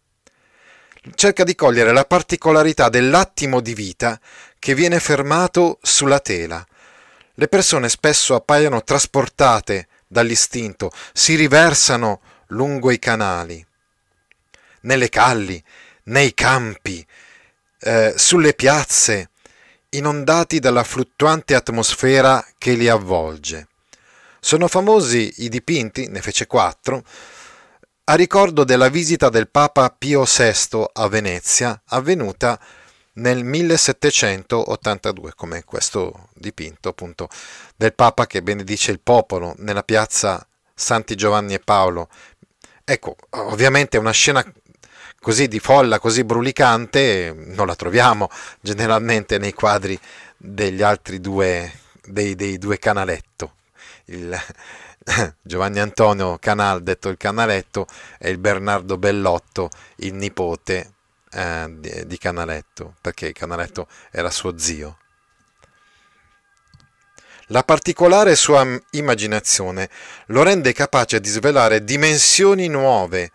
Cerca 1.13 1.43
di 1.43 1.53
cogliere 1.53 1.93
la 1.93 2.03
particolarità 2.03 2.89
dell'attimo 2.89 3.61
di 3.61 3.75
vita 3.75 4.19
che 4.57 4.73
viene 4.73 4.99
fermato 4.99 5.77
sulla 5.83 6.19
tela, 6.19 6.65
le 7.35 7.47
persone 7.47 7.89
spesso 7.89 8.33
appaiono 8.33 8.83
trasportate 8.83 9.87
dall'istinto, 10.07 10.91
si 11.13 11.35
riversano 11.35 12.21
lungo 12.47 12.89
i 12.89 12.97
canali, 12.97 13.63
nelle 14.81 15.09
calli, 15.09 15.63
nei 16.05 16.33
campi, 16.33 17.05
eh, 17.81 18.15
sulle 18.17 18.55
piazze, 18.55 19.29
inondati 19.91 20.59
dalla 20.59 20.83
fluttuante 20.83 21.55
atmosfera 21.55 22.45
che 22.57 22.73
li 22.73 22.87
avvolge. 22.87 23.67
Sono 24.39 24.67
famosi 24.67 25.33
i 25.37 25.49
dipinti, 25.49 26.07
ne 26.07 26.21
fece 26.21 26.47
quattro, 26.47 27.03
a 28.05 28.15
ricordo 28.15 28.63
della 28.63 28.89
visita 28.89 29.29
del 29.29 29.49
Papa 29.49 29.93
Pio 29.95 30.23
VI 30.23 30.85
a 30.93 31.07
Venezia, 31.07 31.79
avvenuta 31.89 32.59
nel 33.13 33.43
1782, 33.43 35.33
come 35.35 35.63
questo 35.63 36.29
dipinto 36.33 36.89
appunto 36.89 37.29
del 37.75 37.93
Papa 37.93 38.25
che 38.25 38.41
benedice 38.41 38.91
il 38.91 38.99
popolo 38.99 39.53
nella 39.57 39.83
piazza 39.83 40.43
Santi 40.73 41.15
Giovanni 41.15 41.53
e 41.53 41.59
Paolo. 41.59 42.09
Ecco, 42.83 43.15
ovviamente 43.31 43.97
una 43.97 44.09
scena 44.11 44.43
così 45.19 45.47
di 45.47 45.59
folla, 45.59 45.99
così 45.99 46.23
brulicante, 46.23 47.33
non 47.35 47.67
la 47.67 47.75
troviamo 47.75 48.29
generalmente 48.61 49.37
nei 49.37 49.53
quadri 49.53 49.99
degli 50.37 50.81
altri 50.81 51.19
due, 51.19 51.71
dei, 52.03 52.35
dei 52.35 52.57
due 52.57 52.79
Canaletto. 52.79 53.55
Il, 54.05 54.37
Giovanni 55.41 55.79
Antonio 55.79 56.37
Canal, 56.39 56.81
detto 56.83 57.09
il 57.09 57.17
Canaletto, 57.17 57.87
e 58.17 58.29
il 58.29 58.37
Bernardo 58.37 58.97
Bellotto, 58.97 59.69
il 59.97 60.13
nipote 60.13 60.93
eh, 61.31 61.67
di, 61.77 62.05
di 62.05 62.17
Canaletto, 62.17 62.95
perché 63.01 63.33
Canaletto 63.33 63.87
era 64.11 64.29
suo 64.29 64.57
zio. 64.57 64.97
La 67.51 67.63
particolare 67.63 68.35
sua 68.35 68.65
immaginazione 68.91 69.89
lo 70.27 70.43
rende 70.43 70.71
capace 70.71 71.19
di 71.19 71.29
svelare 71.29 71.83
dimensioni 71.83 72.67
nuove 72.67 73.31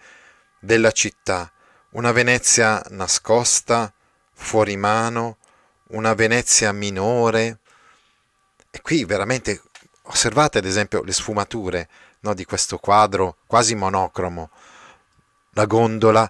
della 0.61 0.92
città, 0.92 1.51
una 1.95 2.13
Venezia 2.13 2.83
nascosta, 2.91 3.93
fuori 4.33 4.77
mano, 4.77 5.39
una 5.89 6.15
Venezia 6.15 6.73
minore. 6.73 7.59
E 8.71 8.81
qui 8.81 9.05
veramente 9.05 9.63
osservate 10.03 10.59
ad 10.59 10.65
esempio 10.65 11.03
le 11.03 11.13
sfumature 11.13 11.89
no, 12.21 12.35
di 12.35 12.45
questo 12.45 12.79
quadro 12.79 13.37
quasi 13.47 13.75
monocromo, 13.75 14.51
la 15.51 15.67
gondola 15.67 16.29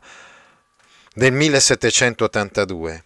del 1.15 1.33
1782. 1.33 3.05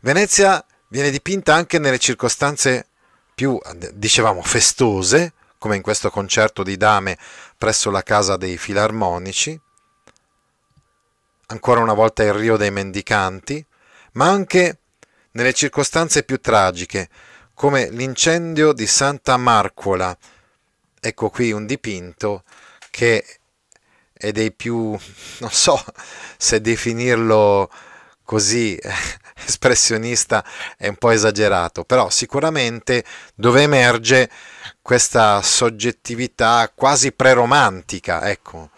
Venezia 0.00 0.64
viene 0.88 1.10
dipinta 1.10 1.54
anche 1.54 1.78
nelle 1.78 1.98
circostanze 1.98 2.88
più, 3.34 3.58
dicevamo, 3.92 4.42
festose, 4.42 5.32
come 5.58 5.76
in 5.76 5.82
questo 5.82 6.10
concerto 6.10 6.62
di 6.62 6.76
dame 6.76 7.18
presso 7.56 7.90
la 7.90 8.02
casa 8.02 8.36
dei 8.36 8.58
filarmonici, 8.58 9.58
ancora 11.46 11.80
una 11.80 11.94
volta 11.94 12.22
il 12.22 12.32
Rio 12.32 12.56
dei 12.56 12.70
Mendicanti, 12.70 13.64
ma 14.12 14.28
anche 14.28 14.78
nelle 15.32 15.52
circostanze 15.52 16.22
più 16.22 16.40
tragiche, 16.40 17.08
come 17.54 17.90
l'incendio 17.90 18.72
di 18.72 18.86
Santa 18.86 19.36
Marcola. 19.36 20.16
Ecco 21.00 21.30
qui 21.30 21.52
un 21.52 21.66
dipinto 21.66 22.42
che 22.90 23.24
è 24.12 24.32
dei 24.32 24.52
più, 24.52 24.96
non 25.40 25.50
so 25.50 25.82
se 26.36 26.60
definirlo 26.60 27.70
così 28.24 28.78
espressionista 29.46 30.44
è 30.76 30.88
un 30.88 30.96
po' 30.96 31.10
esagerato, 31.10 31.84
però 31.84 32.10
sicuramente 32.10 33.04
dove 33.34 33.62
emerge 33.62 34.28
questa 34.82 35.40
soggettività 35.42 36.70
quasi 36.74 37.12
preromantica, 37.12 38.28
ecco. 38.28 38.70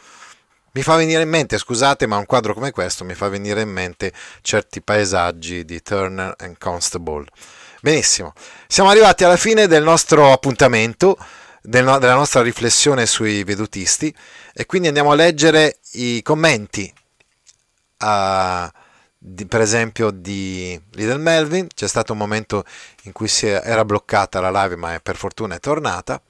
Mi 0.73 0.83
fa 0.83 0.97
venire 0.97 1.23
in 1.23 1.29
mente, 1.29 1.57
scusate, 1.57 2.07
ma 2.07 2.19
un 2.19 2.27
quadro 2.27 2.53
come 2.53 2.71
questo 2.71 3.05
mi 3.05 3.15
fa 3.15 3.29
venire 3.29 3.63
in 3.63 3.71
mente 3.71 4.13
certi 4.43 4.83
paesaggi 4.83 5.65
di 5.65 5.83
Turner 5.83 6.35
and 6.39 6.59
Constable. 6.59 7.25
Benissimo, 7.81 8.33
siamo 8.67 8.91
arrivati 8.91 9.25
alla 9.25 9.37
fine 9.37 9.67
del 9.67 9.83
nostro 9.83 10.31
appuntamento 10.31 11.17
del, 11.63 11.85
della 12.01 12.15
nostra 12.15 12.43
riflessione 12.43 13.07
sui 13.07 13.45
vedutisti 13.45 14.15
e 14.53 14.67
quindi 14.67 14.89
andiamo 14.89 15.13
a 15.13 15.15
leggere 15.15 15.79
i 15.93 16.21
commenti 16.23 16.93
uh, 18.01 18.69
di, 19.17 19.47
per 19.47 19.61
esempio 19.61 20.11
di 20.11 20.81
Little 20.93 21.19
Melvin. 21.19 21.67
C'è 21.75 21.89
stato 21.89 22.13
un 22.13 22.19
momento 22.19 22.65
in 23.03 23.13
cui 23.13 23.29
è, 23.43 23.63
era 23.65 23.85
bloccata 23.85 24.41
la 24.41 24.63
live 24.63 24.77
ma 24.77 24.99
per 25.03 25.17
fortuna 25.17 25.55
è 25.55 25.61
tornata 25.61 26.21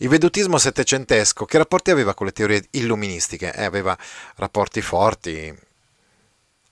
il 0.00 0.08
vedutismo 0.08 0.58
settecentesco 0.58 1.44
che 1.44 1.58
rapporti 1.58 1.90
aveva 1.90 2.14
con 2.14 2.26
le 2.26 2.32
teorie 2.32 2.66
illuministiche? 2.72 3.54
Eh, 3.54 3.64
aveva 3.64 3.96
rapporti 4.36 4.80
forti 4.80 5.54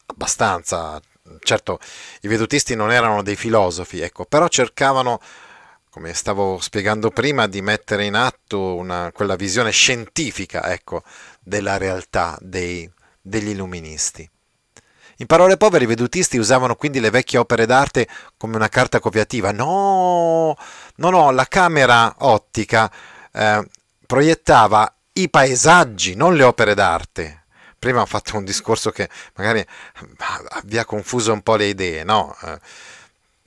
abbastanza 0.06 1.00
certo 1.40 1.78
i 2.22 2.28
vedutisti 2.28 2.74
non 2.74 2.90
erano 2.90 3.22
dei 3.22 3.36
filosofi 3.36 4.00
ecco 4.00 4.24
però 4.24 4.48
cercavano 4.48 5.20
come 5.90 6.12
stavo 6.14 6.58
spiegando 6.60 7.10
prima, 7.10 7.48
di 7.48 7.60
mettere 7.60 8.04
in 8.04 8.14
atto 8.14 8.76
una, 8.76 9.10
quella 9.12 9.34
visione 9.36 9.70
scientifica 9.70 10.70
ecco, 10.70 11.02
della 11.40 11.76
realtà 11.76 12.38
dei, 12.40 12.88
degli 13.20 13.48
illuministi. 13.48 14.28
In 15.16 15.26
parole 15.26 15.56
povere, 15.56 15.82
i 15.82 15.88
vedutisti 15.88 16.38
usavano 16.38 16.76
quindi 16.76 17.00
le 17.00 17.10
vecchie 17.10 17.40
opere 17.40 17.66
d'arte 17.66 18.06
come 18.36 18.54
una 18.54 18.68
carta 18.68 19.00
copiativa. 19.00 19.50
No, 19.50 20.56
no, 20.96 21.10
no, 21.10 21.30
la 21.32 21.46
camera 21.46 22.14
ottica 22.18 22.88
eh, 23.38 23.68
proiettava 24.06 24.92
i 25.12 25.30
paesaggi, 25.30 26.14
non 26.14 26.34
le 26.34 26.42
opere 26.42 26.74
d'arte. 26.74 27.44
Prima 27.78 28.00
ho 28.00 28.06
fatto 28.06 28.36
un 28.36 28.44
discorso 28.44 28.90
che 28.90 29.08
magari 29.36 29.64
vi 30.64 30.78
ha 30.78 30.84
confuso 30.84 31.32
un 31.32 31.42
po' 31.42 31.54
le 31.54 31.66
idee, 31.66 32.02
no? 32.02 32.36
Eh, 32.42 32.58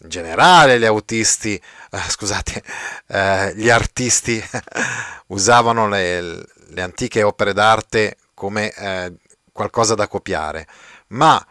in 0.03 0.09
generale 0.09 0.79
gli 0.79 0.85
autisti, 0.85 1.55
eh, 1.55 1.99
scusate, 2.07 2.63
eh, 3.07 3.53
gli 3.55 3.69
artisti 3.69 4.41
usavano 5.27 5.87
le, 5.87 6.21
le, 6.21 6.81
antiche 6.81 7.23
opere 7.23 7.53
d'arte 7.53 8.17
come 8.33 8.71
eh, 8.71 9.13
qualcosa 9.51 9.93
da 9.95 10.07
copiare, 10.07 10.65
ma 11.07 11.45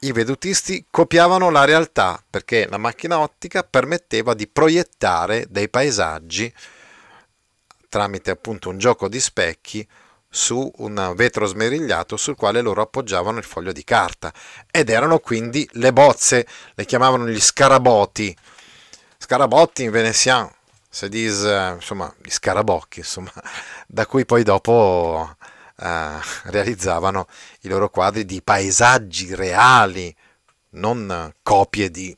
i 0.00 0.12
vedutisti 0.12 0.86
copiavano 0.90 1.50
la 1.50 1.64
realtà 1.64 2.22
perché 2.28 2.66
la 2.68 2.78
macchina 2.78 3.20
ottica 3.20 3.62
permetteva 3.62 4.34
di 4.34 4.46
proiettare 4.46 5.46
dei 5.48 5.68
paesaggi 5.68 6.52
tramite 7.88 8.30
appunto 8.30 8.68
un 8.68 8.78
gioco 8.78 9.08
di 9.08 9.20
specchi 9.20 9.86
su 10.30 10.70
un 10.76 11.12
vetro 11.16 11.46
smerigliato 11.46 12.16
sul 12.16 12.36
quale 12.36 12.60
loro 12.60 12.82
appoggiavano 12.82 13.38
il 13.38 13.44
foglio 13.44 13.72
di 13.72 13.82
carta 13.82 14.32
ed 14.70 14.90
erano 14.90 15.18
quindi 15.20 15.68
le 15.72 15.92
bozze, 15.92 16.46
le 16.74 16.84
chiamavano 16.84 17.28
gli 17.28 17.40
scaraboti. 17.40 18.36
Scarabotti 19.16 19.82
in 19.84 19.90
veneziano 19.90 20.54
sedis, 20.88 21.42
insomma, 21.74 22.12
gli 22.22 22.30
scarabocchi, 22.30 23.00
insomma, 23.00 23.32
da 23.86 24.06
cui 24.06 24.24
poi 24.24 24.42
dopo 24.42 25.36
eh, 25.76 26.18
realizzavano 26.44 27.26
i 27.60 27.68
loro 27.68 27.88
quadri 27.90 28.24
di 28.24 28.42
paesaggi 28.42 29.34
reali, 29.34 30.14
non 30.70 31.32
copie 31.42 31.90
di 31.90 32.16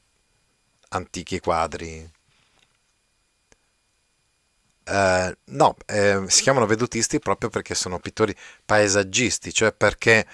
antichi 0.91 1.41
quadri. 1.41 2.11
Eh, 4.91 5.37
no, 5.45 5.77
eh, 5.87 6.25
si 6.27 6.43
chiamano 6.43 6.67
vedutisti 6.67 7.21
proprio 7.21 7.49
perché 7.49 7.75
sono 7.77 8.01
pittori 8.01 8.35
paesaggisti, 8.65 9.53
cioè 9.53 9.73
perché 9.73 10.27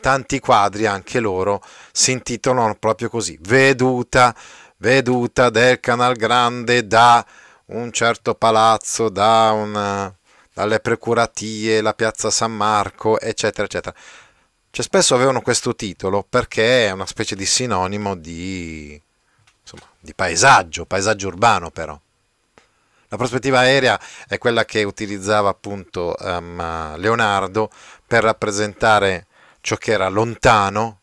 tanti 0.00 0.38
quadri, 0.38 0.86
anche 0.86 1.18
loro, 1.18 1.60
si 1.92 2.12
intitolano 2.12 2.76
proprio 2.76 3.08
così, 3.08 3.36
veduta, 3.42 4.34
veduta 4.76 5.50
del 5.50 5.80
Canal 5.80 6.14
Grande 6.14 6.86
da 6.86 7.26
un 7.66 7.90
certo 7.90 8.34
palazzo, 8.36 9.08
da 9.08 9.50
una, 9.52 10.14
dalle 10.52 10.78
precuratie, 10.80 11.80
la 11.80 11.92
piazza 11.94 12.30
San 12.30 12.52
Marco, 12.52 13.18
eccetera, 13.18 13.64
eccetera. 13.64 13.96
Cioè, 14.70 14.84
spesso 14.84 15.14
avevano 15.16 15.40
questo 15.40 15.74
titolo 15.74 16.24
perché 16.28 16.86
è 16.86 16.90
una 16.92 17.06
specie 17.06 17.34
di 17.34 17.46
sinonimo 17.46 18.14
di, 18.16 19.00
insomma, 19.60 19.90
di 19.98 20.14
paesaggio, 20.14 20.86
paesaggio 20.86 21.28
urbano 21.28 21.70
però. 21.70 22.00
La 23.08 23.16
prospettiva 23.16 23.60
aerea 23.60 23.98
è 24.26 24.36
quella 24.36 24.64
che 24.64 24.84
utilizzava 24.84 25.48
appunto 25.48 26.14
um, 26.18 26.96
Leonardo 26.96 27.70
per 28.06 28.22
rappresentare 28.22 29.26
ciò 29.60 29.76
che 29.76 29.92
era 29.92 30.08
lontano 30.08 31.00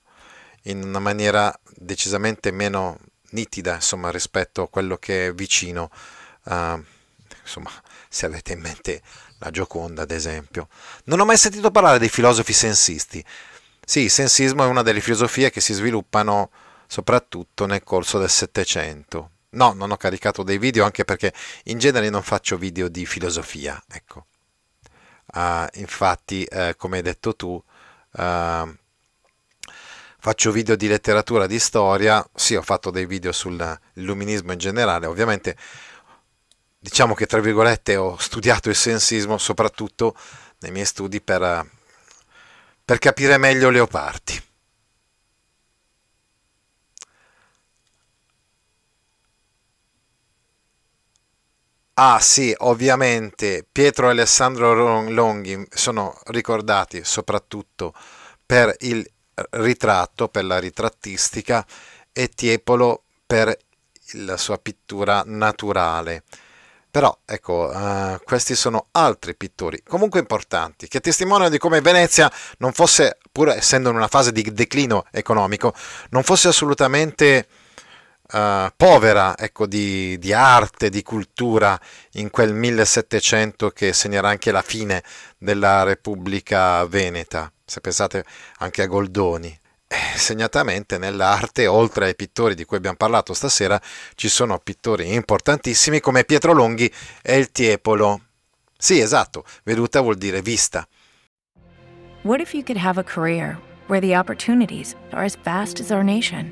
in 0.63 0.83
una 0.83 0.99
maniera 0.99 1.57
decisamente 1.75 2.51
meno 2.51 2.99
nitida 3.31 3.75
insomma, 3.75 4.11
rispetto 4.11 4.61
a 4.61 4.69
quello 4.69 4.97
che 4.97 5.27
è 5.27 5.33
vicino. 5.33 5.89
Uh, 6.43 6.83
insomma, 7.41 7.71
se 8.07 8.27
avete 8.27 8.53
in 8.53 8.61
mente 8.61 9.01
la 9.39 9.49
Gioconda, 9.49 10.03
ad 10.03 10.11
esempio. 10.11 10.67
Non 11.05 11.19
ho 11.19 11.25
mai 11.25 11.37
sentito 11.37 11.71
parlare 11.71 11.99
dei 11.99 12.09
filosofi 12.09 12.53
sensisti. 12.53 13.23
Sì, 13.83 14.01
il 14.01 14.11
sensismo 14.11 14.63
è 14.63 14.67
una 14.67 14.83
delle 14.83 15.01
filosofie 15.01 15.49
che 15.49 15.61
si 15.61 15.73
sviluppano 15.73 16.51
soprattutto 16.87 17.65
nel 17.65 17.83
corso 17.83 18.19
del 18.19 18.29
Settecento. 18.29 19.31
No, 19.55 19.73
non 19.73 19.91
ho 19.91 19.97
caricato 19.97 20.43
dei 20.43 20.57
video 20.57 20.85
anche 20.85 21.05
perché 21.05 21.33
in 21.65 21.79
genere 21.79 22.09
non 22.09 22.21
faccio 22.21 22.57
video 22.57 22.87
di 22.87 23.05
filosofia, 23.05 23.81
ecco. 23.89 24.27
Uh, 25.33 25.65
infatti, 25.73 26.47
uh, 26.49 26.75
come 26.77 26.97
hai 26.97 27.03
detto 27.03 27.35
tu, 27.35 27.51
uh, 27.51 28.75
faccio 30.19 30.51
video 30.51 30.75
di 30.75 30.87
letteratura, 30.87 31.47
di 31.47 31.59
storia, 31.59 32.25
sì 32.33 32.55
ho 32.55 32.61
fatto 32.61 32.91
dei 32.91 33.05
video 33.05 33.31
sull'illuminismo 33.31 34.51
in 34.51 34.59
generale, 34.59 35.05
ovviamente 35.05 35.55
diciamo 36.77 37.13
che 37.13 37.25
tra 37.25 37.39
virgolette 37.39 37.95
ho 37.95 38.17
studiato 38.17 38.69
il 38.69 38.75
sensismo 38.75 39.37
soprattutto 39.37 40.15
nei 40.59 40.71
miei 40.71 40.85
studi 40.85 41.21
per, 41.21 41.67
per 42.83 42.99
capire 42.99 43.37
meglio 43.37 43.69
Leopardi. 43.69 44.43
Ah 51.97 52.19
sì, 52.19 52.53
ovviamente 52.57 53.65
Pietro 53.71 54.07
e 54.07 54.11
Alessandro 54.11 55.09
Longhi 55.09 55.65
sono 55.69 56.19
ricordati 56.25 57.05
soprattutto 57.05 57.93
per 58.45 58.75
il 58.79 59.09
ritratto, 59.51 60.27
per 60.27 60.43
la 60.43 60.59
ritrattistica 60.59 61.65
e 62.11 62.27
Tiepolo 62.27 63.03
per 63.25 63.57
la 64.15 64.35
sua 64.35 64.57
pittura 64.57 65.23
naturale. 65.25 66.23
Però 66.91 67.17
ecco, 67.23 67.71
uh, 67.73 68.19
questi 68.25 68.55
sono 68.55 68.87
altri 68.91 69.33
pittori, 69.33 69.81
comunque 69.81 70.19
importanti, 70.19 70.89
che 70.89 70.99
testimoniano 70.99 71.49
di 71.49 71.57
come 71.57 71.79
Venezia 71.79 72.29
non 72.57 72.73
fosse, 72.73 73.19
pur 73.31 73.49
essendo 73.49 73.89
in 73.89 73.95
una 73.95 74.09
fase 74.09 74.33
di 74.33 74.43
declino 74.51 75.05
economico, 75.11 75.73
non 76.09 76.23
fosse 76.23 76.49
assolutamente 76.49 77.47
uh, 78.31 78.67
povera 78.75 79.37
ecco, 79.37 79.65
di, 79.65 80.17
di, 80.19 80.33
arte, 80.33 80.89
di 80.89 81.03
cultura 81.03 81.79
in 82.13 82.29
quel 82.29 82.53
1700 82.53 83.69
che 83.69 83.93
segnerà 83.93 84.29
anche 84.29 84.51
la 84.51 84.61
fine 84.61 85.03
della 85.37 85.83
Repubblica 85.83 86.85
Veneta 86.85 87.49
se 87.65 87.81
pensate 87.81 88.23
anche 88.59 88.83
a 88.83 88.87
Goldoni. 88.87 89.59
Eh, 89.87 90.17
segnatamente 90.17 90.97
nell'arte, 90.97 91.67
oltre 91.67 92.05
ai 92.05 92.15
pittori 92.15 92.55
di 92.55 92.65
cui 92.65 92.77
abbiamo 92.77 92.95
parlato 92.95 93.33
stasera, 93.33 93.79
ci 94.15 94.29
sono 94.29 94.59
pittori 94.59 95.13
importantissimi 95.13 95.99
come 95.99 96.23
Pietro 96.23 96.53
Longhi 96.53 96.91
e 97.21 97.37
il 97.37 97.51
Tiepolo. 97.51 98.21
Sì, 98.77 98.99
esatto, 98.99 99.45
veduta 99.63 100.01
vuol 100.01 100.17
dire 100.17 100.41
vista. 100.41 100.87
What 102.23 102.39
if 102.39 102.53
you 102.53 102.63
could 102.63 102.81
have 102.81 102.99
a 102.99 103.03
career 103.03 103.59
where 103.87 104.05
the 104.05 104.17
opportunities 104.17 104.95
are 105.11 105.23
as 105.23 105.37
vast 105.43 105.79
as 105.79 105.91
our 105.91 106.03
nation, 106.03 106.51